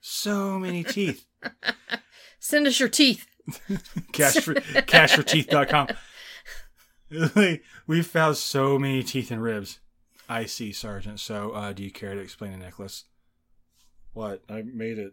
[0.00, 1.24] So many teeth.
[2.38, 3.26] Send us your teeth.
[4.12, 5.88] cash for cashforteeth.com.
[7.34, 9.80] Like, we found so many teeth and ribs.
[10.28, 11.20] I see, Sergeant.
[11.20, 13.04] So, uh, do you care to explain the necklace?
[14.12, 14.42] What?
[14.48, 15.12] I made it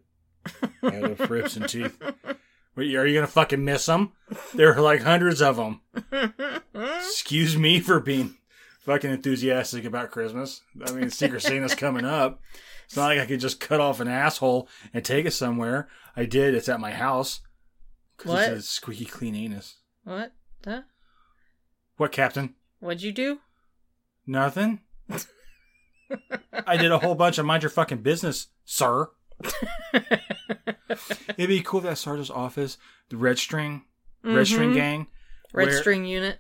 [0.84, 2.02] out of ribs and teeth.
[2.76, 4.14] Wait, are you gonna fucking miss them?
[4.54, 5.82] There are like hundreds of them.
[6.74, 8.38] Excuse me for being
[8.80, 10.62] fucking enthusiastic about Christmas.
[10.86, 12.42] I mean, Secret Santa's coming up.
[12.90, 15.88] It's not like I could just cut off an asshole and take it somewhere.
[16.16, 16.56] I did.
[16.56, 17.42] It's at my house.
[18.18, 18.50] 'Cause What?
[18.52, 19.76] It's a squeaky clean anus.
[20.04, 20.32] What?
[20.66, 20.82] Huh?
[21.98, 22.56] What, Captain?
[22.80, 23.42] What'd you do?
[24.26, 24.82] Nothing.
[26.66, 29.10] I did a whole bunch of mind your fucking business, sir.
[29.94, 32.78] It'd be cool if that sergeant's office,
[33.10, 33.84] the red string,
[34.24, 34.44] red mm-hmm.
[34.54, 35.08] string gang,
[35.54, 36.40] Red String Unit,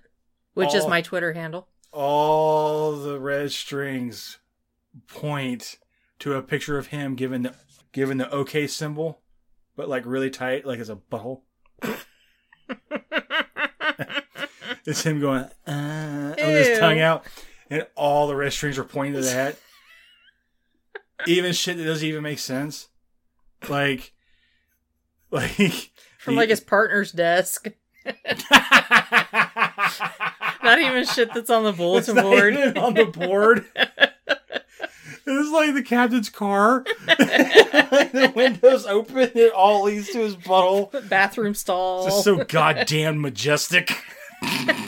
[0.53, 1.67] which is my Twitter handle.
[1.91, 4.39] all the red strings
[5.07, 5.77] point
[6.19, 7.55] to a picture of him giving the
[7.91, 9.21] giving the OK symbol,
[9.75, 11.41] but like really tight, like it's a butthole.
[14.85, 17.25] it's him going uh, with his tongue out,
[17.69, 19.57] and all the red strings are pointing to that.
[21.27, 22.89] even shit that doesn't even make sense,
[23.67, 24.13] like,
[25.31, 27.67] like From like his partner's desk.
[30.63, 32.77] Not even shit that's on the bulletin board.
[32.77, 33.65] on the board.
[35.31, 36.83] It's like the captain's car.
[37.05, 41.07] the windows open, it all leads to his butthole.
[41.07, 42.05] Bathroom stall.
[42.07, 43.91] It's just so goddamn majestic.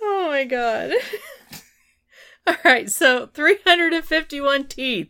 [0.00, 0.92] Oh my god.
[2.46, 5.08] All right, so 351 teeth.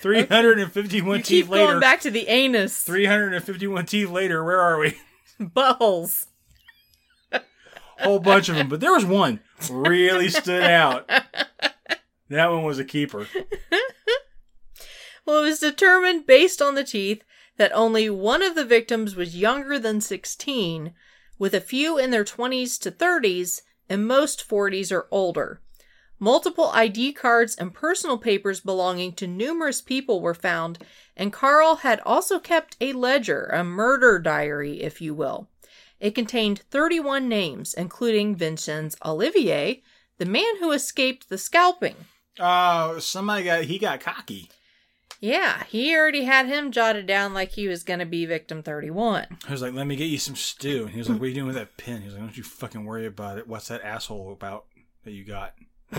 [0.00, 1.66] 351 You teeth keep later.
[1.66, 2.82] going back to the anus.
[2.82, 4.96] 351 teeth later, where are we?
[5.40, 6.26] Buttholes.
[7.32, 7.40] A
[8.00, 11.08] whole bunch of them, but there was one really stood out.
[12.28, 13.28] That one was a keeper.
[15.26, 17.22] Well, it was determined based on the teeth
[17.56, 20.94] that only one of the victims was younger than 16,
[21.38, 25.60] with a few in their 20s to 30s, and most 40s or older.
[26.18, 30.78] Multiple ID cards and personal papers belonging to numerous people were found,
[31.16, 35.48] and Carl had also kept a ledger, a murder diary, if you will.
[36.00, 39.82] It contained 31 names, including Vincenz Olivier,
[40.18, 41.96] the man who escaped the scalping.
[42.38, 44.50] Oh, somebody got, he got cocky.
[45.20, 49.26] Yeah, he already had him jotted down like he was going to be victim 31.
[49.48, 50.82] I was like, let me get you some stew.
[50.82, 52.02] And he was like, what are you doing with that pin?
[52.02, 53.48] He was like, don't you fucking worry about it.
[53.48, 54.66] What's that asshole about
[55.04, 55.54] that you got?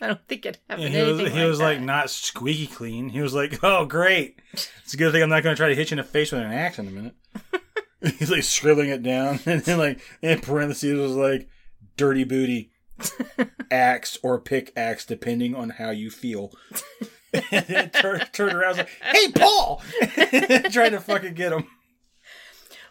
[0.00, 3.08] I don't think it happened And he was, he like was like not squeaky clean.
[3.08, 4.38] He was like, "Oh, great!
[4.52, 6.30] It's a good thing I'm not going to try to hit you in the face
[6.30, 7.14] with an axe in a minute."
[8.18, 11.48] He's like scribbling it down, and then like in parentheses was like,
[11.96, 12.70] "Dirty booty,
[13.70, 16.52] axe or pickaxe, depending on how you feel."
[17.32, 19.82] and then turned, turned around, like, "Hey, Paul!"
[20.70, 21.66] Trying to fucking get him.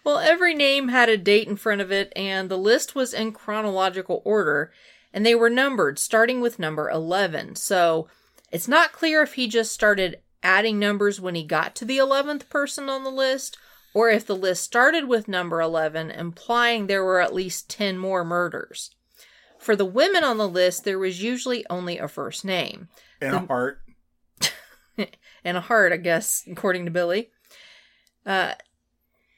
[0.03, 3.33] Well, every name had a date in front of it, and the list was in
[3.33, 4.71] chronological order,
[5.13, 7.55] and they were numbered, starting with number 11.
[7.55, 8.07] So
[8.49, 12.47] it's not clear if he just started adding numbers when he got to the 11th
[12.47, 13.57] person on the list,
[13.97, 18.23] or if the list started with number 11, implying there were at least 10 more
[18.23, 18.91] murders.
[19.57, 22.89] For the women on the list, there was usually only a first name.
[23.19, 23.81] And a heart.
[25.43, 27.31] and a heart, I guess, according to Billy.
[28.23, 28.53] Uh,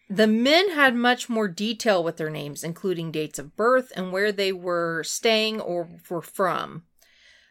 [0.10, 4.34] the men had much more detail with their names, including dates of birth and where
[4.34, 6.84] they were staying or were from.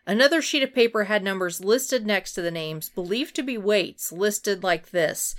[0.07, 4.13] Another sheet of paper had numbers listed next to the names, believed to be weights,
[4.13, 5.35] listed like this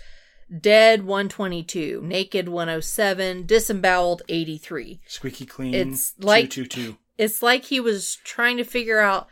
[0.57, 5.01] Dead 122, Naked 107, Disemboweled 83.
[5.05, 5.73] Squeaky clean.
[5.75, 6.97] It's like- 222.
[7.17, 9.27] It's like he was trying to figure out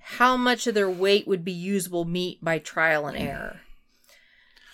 [0.00, 3.60] how much of their weight would be usable meat by trial and error.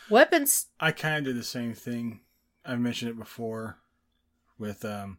[0.09, 0.69] Weapons.
[0.81, 2.21] I kind of did the same thing.
[2.65, 3.79] I've mentioned it before
[4.59, 5.19] with um,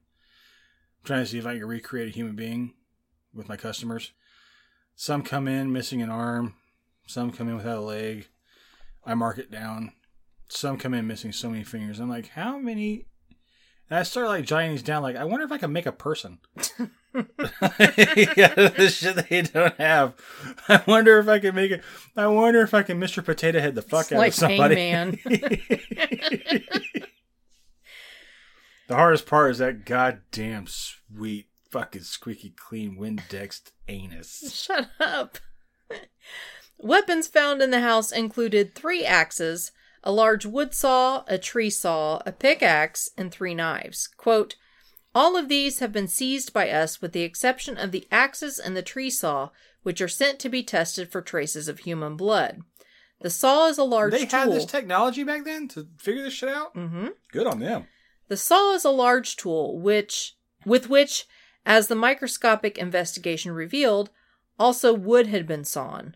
[1.03, 2.73] trying to see if I can recreate a human being
[3.33, 4.11] with my customers.
[4.95, 6.55] Some come in missing an arm,
[7.05, 8.27] some come in without a leg.
[9.05, 9.91] I mark it down.
[10.47, 11.99] Some come in missing so many fingers.
[11.99, 13.05] I'm like, how many?
[13.89, 15.03] And I start like jotting these down.
[15.03, 16.39] Like, I wonder if I can make a person.
[17.15, 20.13] yeah, the shit they don't have.
[20.67, 21.83] I wonder if I can make it.
[22.15, 23.23] I wonder if I can Mr.
[23.23, 24.75] Potato Head the fuck It's out like of somebody.
[24.75, 25.19] Hangman.
[28.87, 34.53] The hardest part is that goddamn sweet, fucking squeaky clean Windex anus.
[34.53, 35.39] Shut up.
[36.77, 39.71] Weapons found in the house included three axes,
[40.05, 44.07] a large wood saw, a tree saw, a pickaxe, and three knives.
[44.15, 44.55] Quote,
[45.15, 48.75] all of these have been seized by us with the exception of the axes and
[48.75, 49.49] the tree saw,
[49.81, 52.61] which are sent to be tested for traces of human blood.
[53.21, 54.19] The saw is a large tool.
[54.19, 54.39] They tool.
[54.39, 56.75] had this technology back then to figure this shit out.
[56.75, 57.07] mm-hmm.
[57.31, 57.87] Good on them.
[58.27, 60.35] The saw is a large tool which
[60.65, 61.25] with which,
[61.65, 64.09] as the microscopic investigation revealed,
[64.59, 66.15] also wood had been sawn.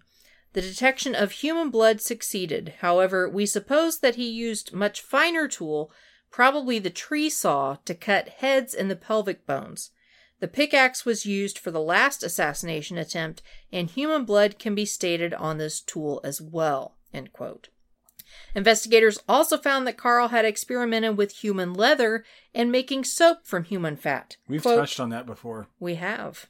[0.54, 2.76] The detection of human blood succeeded.
[2.80, 5.92] However, we suppose that he used much finer tool,
[6.32, 9.92] probably the tree saw, to cut heads in the pelvic bones.
[10.40, 13.42] The pickaxe was used for the last assassination attempt,
[13.72, 16.96] and human blood can be stated on this tool as well.
[18.56, 22.24] Investigators also found that Carl had experimented with human leather
[22.54, 24.38] and making soap from human fat.
[24.48, 25.68] We've Quote, touched on that before.
[25.80, 26.48] We have.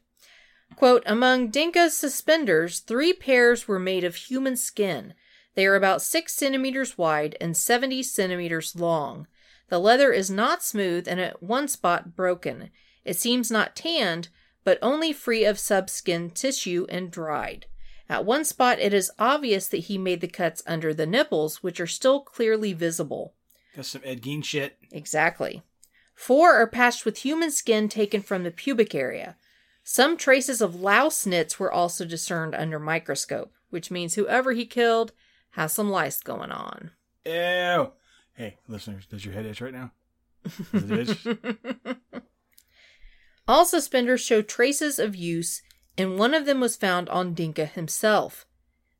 [0.76, 5.14] Quote, among Denke's suspenders, three pairs were made of human skin.
[5.56, 9.28] They are about six centimeters wide and 70 centimeters long.
[9.70, 12.70] The leather is not smooth and at one spot broken.
[13.04, 14.30] It seems not tanned,
[14.64, 17.66] but only free of subskin tissue and dried.
[18.08, 21.80] At one spot, it is obvious that he made the cuts under the nipples, which
[21.80, 23.36] are still clearly visible.
[23.76, 24.78] That's some Ed Gein shit.
[24.92, 25.62] Exactly.
[26.16, 29.38] Four are patched with human skin taken from the pubic area.
[29.84, 35.14] Some traces of louse nits were also discerned under microscope, which means whoever he killed
[35.52, 36.92] has some lice going on.
[37.26, 37.92] Ew.
[38.34, 39.92] Hey, listeners, does your head itch right now?
[40.72, 41.38] Does it itch?
[43.48, 45.62] All suspenders show traces of use,
[45.98, 48.46] and one of them was found on Denke himself.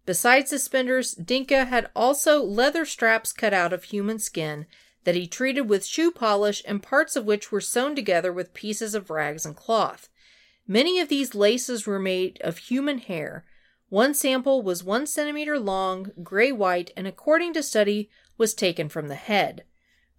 [0.06, 4.66] Besides suspenders, Denke had also leather straps cut out of human skin
[5.04, 8.96] that he treated with shoe polish and parts of which were sewn together with pieces
[8.96, 10.10] of rags and cloth.
[10.72, 13.44] Many of these laces were made of human hair.
[13.90, 18.08] One sample was one centimeter long, gray white, and according to study,
[18.38, 19.64] was taken from the head.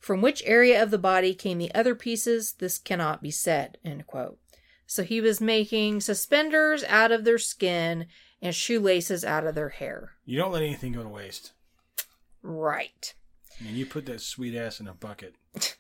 [0.01, 3.79] From which area of the body came the other pieces, this cannot be said.
[3.85, 4.41] End quote.
[4.89, 8.07] So he was making suspenders out of their skin
[8.43, 10.15] and shoelaces out of their hair.
[10.25, 11.53] you don't let anything go to waste.
[12.43, 13.15] Right.
[13.61, 15.37] And you put that sweet ass in a bucket.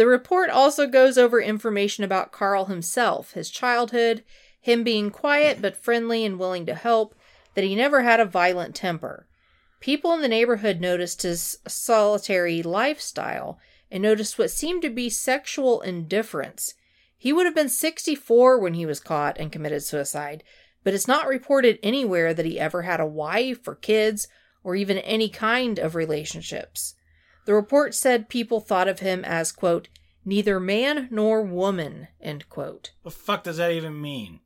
[0.00, 4.24] The report also goes over information about Carl himself, his childhood,
[4.58, 7.14] him being quiet but friendly and willing to help,
[7.52, 9.26] that he never had a violent temper.
[9.78, 13.58] People in the neighborhood noticed his solitary lifestyle
[13.90, 16.72] and noticed what seemed to be sexual indifference.
[17.18, 20.42] He would have been 64 when he was caught and committed suicide,
[20.82, 24.28] but it's not reported anywhere that he ever had a wife or kids
[24.64, 26.94] or even any kind of relationships.
[27.44, 29.88] The report said people thought of him as, quote,
[30.24, 32.92] neither man nor woman, end quote.
[33.02, 34.40] What The fuck does that even mean?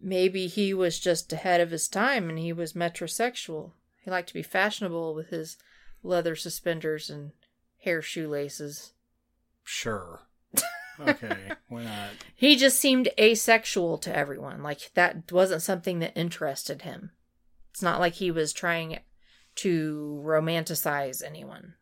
[0.00, 3.72] Maybe he was just ahead of his time and he was metrosexual.
[4.00, 5.56] He liked to be fashionable with his
[6.02, 7.32] leather suspenders and
[7.82, 8.92] hair shoelaces.
[9.64, 10.20] Sure.
[11.00, 12.10] Okay, why not?
[12.34, 14.64] He just seemed asexual to everyone.
[14.64, 17.12] Like that wasn't something that interested him.
[17.70, 18.98] It's not like he was trying
[19.56, 21.74] to romanticize anyone.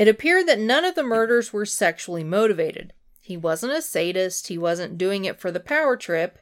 [0.00, 2.94] It appeared that none of the murders were sexually motivated.
[3.20, 6.38] He wasn't a sadist, he wasn't doing it for the power trip.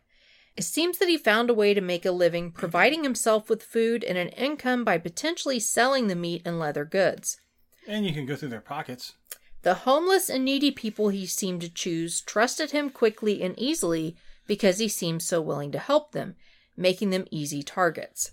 [0.56, 4.04] It seems that he found a way to make a living providing himself with food
[4.04, 7.40] and an income by potentially selling the meat and leather goods.
[7.88, 9.14] And you can go through their pockets.
[9.62, 14.14] The homeless and needy people he seemed to choose trusted him quickly and easily
[14.46, 16.36] because he seemed so willing to help them,
[16.76, 18.30] making them easy targets.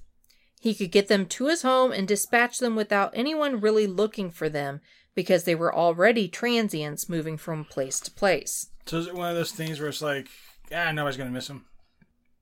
[0.59, 4.49] He could get them to his home and dispatch them without anyone really looking for
[4.49, 4.81] them
[5.15, 8.67] because they were already transients moving from place to place.
[8.85, 10.27] So is it one of those things where it's like,
[10.73, 11.65] ah, nobody's gonna miss them?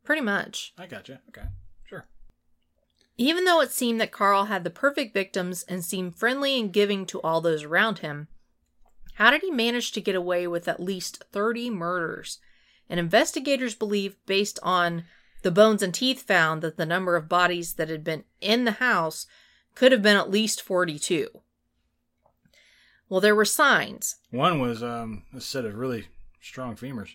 [0.03, 0.73] Pretty much.
[0.77, 1.21] I gotcha.
[1.29, 1.47] Okay,
[1.85, 2.07] sure.
[3.17, 7.05] Even though it seemed that Carl had the perfect victims and seemed friendly and giving
[7.05, 8.27] to all those around him,
[9.15, 12.39] how did he manage to get away with at least 30 murders?
[12.89, 15.05] And investigators believe, based on
[15.43, 18.71] the bones and teeth found, that the number of bodies that had been in the
[18.73, 19.27] house
[19.75, 21.27] could have been at least 42.
[23.09, 24.15] Well, there were signs.
[24.31, 26.07] One was um, a set of really
[26.41, 27.09] strong femurs.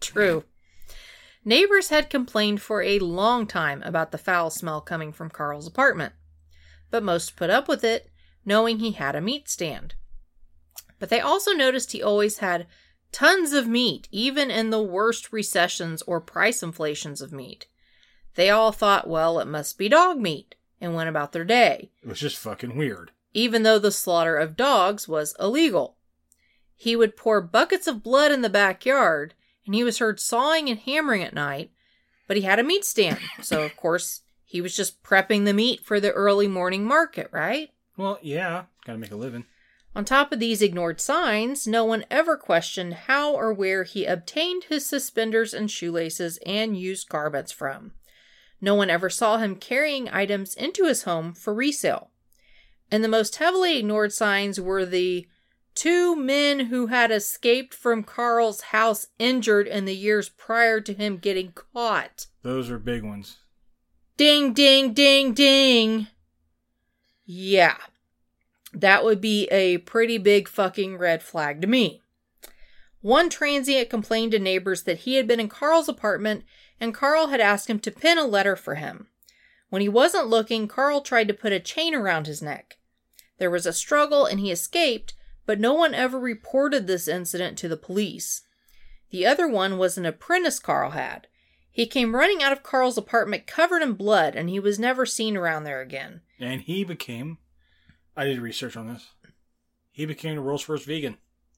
[0.00, 0.44] True.
[1.44, 6.12] Neighbors had complained for a long time about the foul smell coming from Carl's apartment,
[6.90, 8.10] but most put up with it,
[8.44, 9.94] knowing he had a meat stand.
[10.98, 12.66] But they also noticed he always had
[13.10, 17.66] tons of meat, even in the worst recessions or price inflations of meat.
[18.34, 22.08] They all thought, well, it must be dog meat, and went about their day, It
[22.08, 23.10] was just fucking weird.
[23.32, 25.96] Even though the slaughter of dogs was illegal.
[26.76, 29.34] He would pour buckets of blood in the backyard,
[29.66, 31.70] and he was heard sawing and hammering at night,
[32.26, 35.84] but he had a meat stand, so of course he was just prepping the meat
[35.84, 37.70] for the early morning market, right?
[37.96, 39.44] Well, yeah, gotta make a living.
[39.94, 44.64] On top of these ignored signs, no one ever questioned how or where he obtained
[44.64, 47.92] his suspenders and shoelaces and used garments from.
[48.60, 52.09] No one ever saw him carrying items into his home for resale.
[52.90, 55.26] And the most heavily ignored signs were the
[55.74, 61.18] two men who had escaped from Carl's house injured in the years prior to him
[61.18, 62.26] getting caught.
[62.42, 63.38] Those are big ones.
[64.16, 66.08] Ding, ding, ding, ding.
[67.24, 67.76] Yeah.
[68.72, 72.02] That would be a pretty big fucking red flag to me.
[73.00, 76.44] One transient complained to neighbors that he had been in Carl's apartment
[76.78, 79.08] and Carl had asked him to pin a letter for him.
[79.70, 82.76] When he wasn't looking, Carl tried to put a chain around his neck.
[83.40, 85.14] There was a struggle and he escaped,
[85.46, 88.42] but no one ever reported this incident to the police.
[89.10, 91.26] The other one was an apprentice Carl had.
[91.72, 95.38] He came running out of Carl's apartment covered in blood and he was never seen
[95.38, 96.20] around there again.
[96.38, 97.38] And he became.
[98.14, 99.08] I did research on this.
[99.90, 101.16] He became the world's first vegan.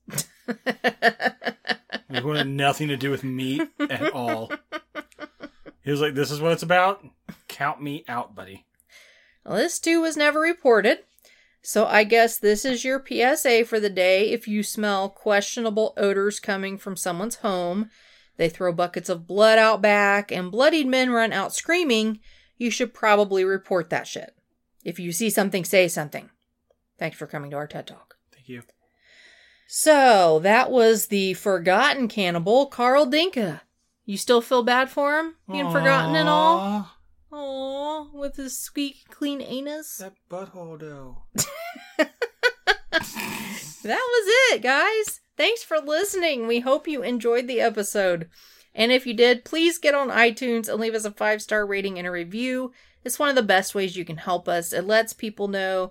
[2.12, 4.52] He wanted nothing to do with meat at all.
[5.82, 7.02] He was like, "This is what it's about.
[7.48, 8.66] Count me out, buddy."
[9.44, 10.98] Well, this too was never reported.
[11.62, 14.30] So I guess this is your PSA for the day.
[14.30, 17.88] If you smell questionable odors coming from someone's home,
[18.36, 22.18] they throw buckets of blood out back, and bloodied men run out screaming,
[22.56, 24.34] you should probably report that shit.
[24.84, 26.30] If you see something, say something.
[26.98, 28.16] Thanks for coming to our TED Talk.
[28.32, 28.62] Thank you.
[29.68, 33.60] So that was the forgotten cannibal, Carl Denke.
[34.04, 36.90] You still feel bad for him being forgotten and all?
[37.32, 39.96] Aw, with his squeaky clean anus.
[39.98, 41.22] That butthole, though.
[43.82, 45.20] That was it, guys.
[45.36, 46.46] Thanks for listening.
[46.46, 48.28] We hope you enjoyed the episode.
[48.74, 51.98] And if you did, please get on iTunes and leave us a five star rating
[51.98, 52.72] and a review.
[53.04, 54.72] It's one of the best ways you can help us.
[54.72, 55.90] It lets people know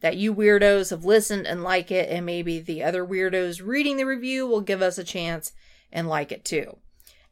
[0.00, 4.04] that you weirdos have listened and like it, and maybe the other weirdos reading the
[4.04, 5.52] review will give us a chance
[5.90, 6.76] and like it too.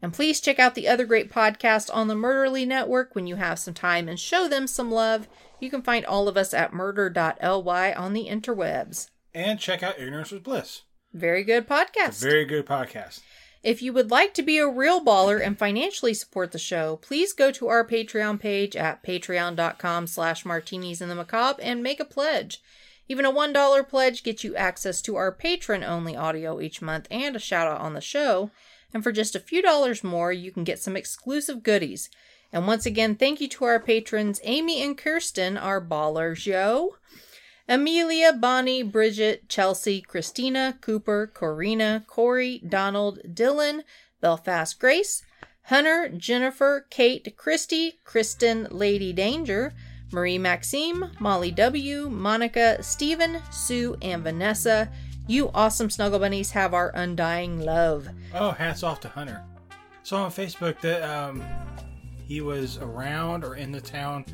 [0.03, 3.59] And please check out the other great podcasts on the Murderly Network when you have
[3.59, 5.29] some time and show them some love.
[5.61, 9.11] You can find all of us at murder.ly on the interwebs.
[9.35, 10.83] And check out Ignorance is Bliss.
[11.13, 12.23] Very good podcast.
[12.23, 13.21] A very good podcast.
[13.63, 17.35] If you would like to be a real baller and financially support the show, please
[17.35, 22.07] go to our Patreon page at patreon.com slash martinis in the macabre and make a
[22.07, 22.63] pledge.
[23.07, 27.37] Even a $1 pledge gets you access to our patron only audio each month and
[27.37, 28.51] a shout out on the show.
[28.93, 32.11] And for just a few dollars more, you can get some exclusive goodies.
[32.53, 36.97] And once again, thank you to our patrons, Amy and Kirsten, our ballers, yo.
[37.69, 43.83] Amelia, Bonnie, Bridget, Chelsea, Christina, Cooper, Corina, Corey, Donald, Dylan,
[44.21, 45.23] Belfast Grace,
[45.67, 49.73] Hunter, Jennifer, Kate, Christy, Kristen, Lady Danger,
[50.11, 54.91] Marie Maxime, Molly W, Monica, Stephen, Sue, and Vanessa.
[55.31, 58.09] You awesome snuggle bunnies have our undying love.
[58.35, 59.45] Oh, hats off to Hunter.
[60.03, 61.41] Saw on Facebook that um,
[62.27, 64.25] he was around or in the town.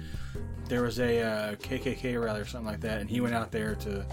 [0.70, 3.74] There was a uh, KKK rally or something like that, and he went out there
[3.74, 4.06] to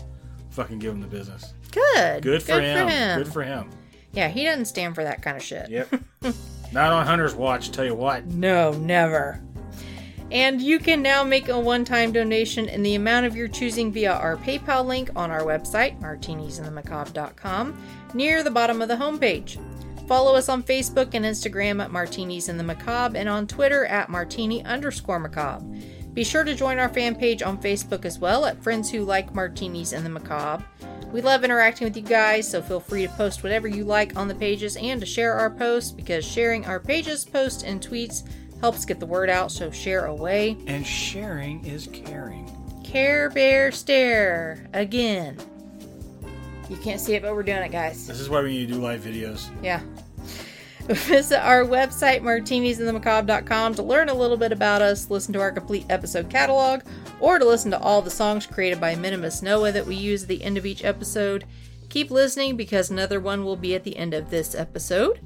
[0.49, 1.53] fucking give him the business.
[1.71, 2.21] Good.
[2.21, 2.89] Good for him.
[2.89, 3.17] him.
[3.17, 3.69] Good for him.
[4.11, 5.69] Yeah, he doesn't stand for that kind of shit.
[5.69, 5.87] Yep.
[6.73, 7.71] Not on Hunter's watch.
[7.71, 8.25] Tell you what.
[8.25, 9.41] No, never.
[10.31, 13.91] And you can now make a one time donation in the amount of your choosing
[13.91, 17.77] via our PayPal link on our website, martinisinthemacabre.com,
[18.13, 19.59] near the bottom of the homepage.
[20.07, 24.09] Follow us on Facebook and Instagram at Martinis in the Macabre and on Twitter at
[24.09, 25.65] martini underscore macabre.
[26.13, 29.33] Be sure to join our fan page on Facebook as well at Friends Who Like
[29.33, 30.63] Martinis in the Macabre.
[31.11, 34.27] We love interacting with you guys, so feel free to post whatever you like on
[34.27, 38.27] the pages and to share our posts because sharing our pages, posts, and tweets
[38.63, 40.55] helps get the word out, so share away.
[40.67, 42.49] And sharing is caring.
[42.81, 45.37] Care Bear Stare again.
[46.69, 48.07] You can't see it, but we're doing it, guys.
[48.07, 49.49] This is why we need to do live videos.
[49.61, 49.81] Yeah.
[50.85, 55.85] Visit our website, martinisinthemacabre.com, to learn a little bit about us, listen to our complete
[55.89, 56.83] episode catalog,
[57.19, 60.29] or to listen to all the songs created by Minimus Noah that we use at
[60.29, 61.43] the end of each episode.
[61.89, 65.19] Keep listening because another one will be at the end of this episode.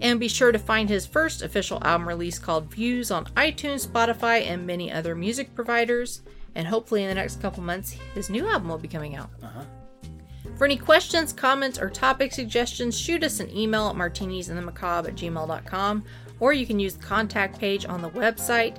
[0.00, 4.42] And be sure to find his first official album release called Views on iTunes, Spotify,
[4.46, 6.22] and many other music providers.
[6.54, 9.30] And hopefully, in the next couple months, his new album will be coming out.
[9.42, 9.62] Uh-huh.
[10.56, 16.04] For any questions, comments, or topic suggestions, shoot us an email at martinisinthemacabre at gmail.com,
[16.40, 18.76] or you can use the contact page on the website.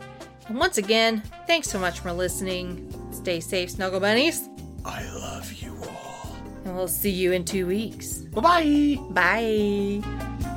[0.47, 2.91] And once again, thanks so much for listening.
[3.11, 4.49] Stay safe, Snuggle Bunnies,
[4.85, 6.35] I love you all.
[6.65, 8.19] and we'll see you in two weeks.
[8.33, 10.01] Bye bye.
[10.01, 10.56] Bye.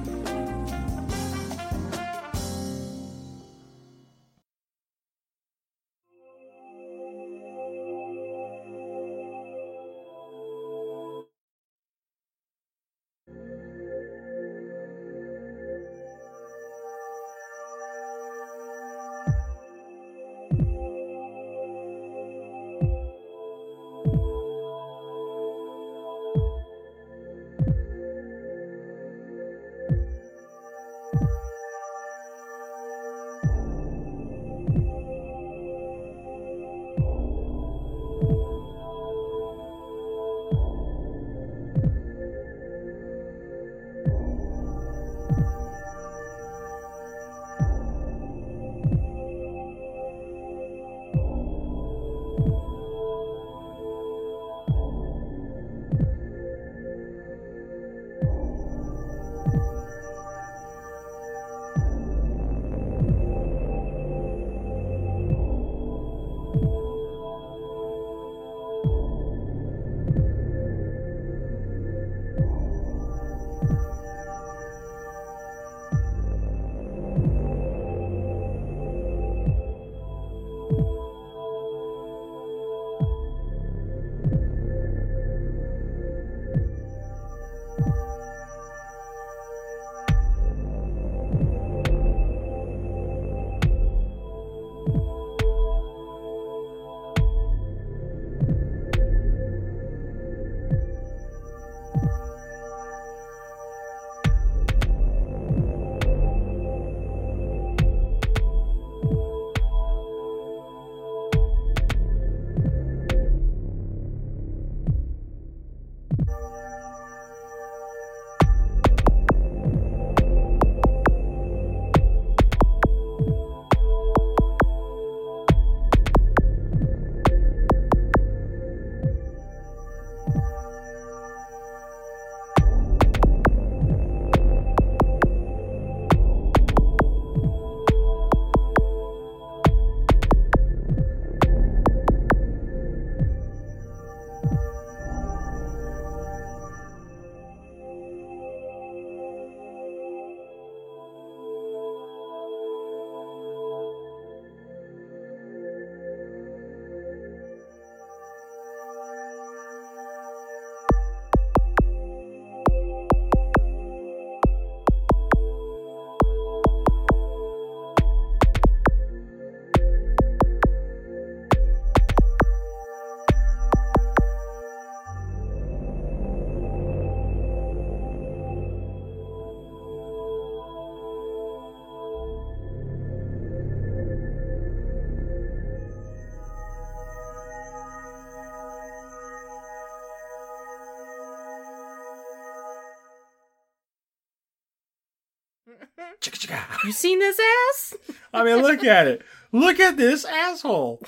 [196.21, 196.85] Chicka chicka.
[196.85, 197.95] You seen this ass?
[198.35, 199.23] I mean, look at it.
[199.53, 201.03] Look at this asshole.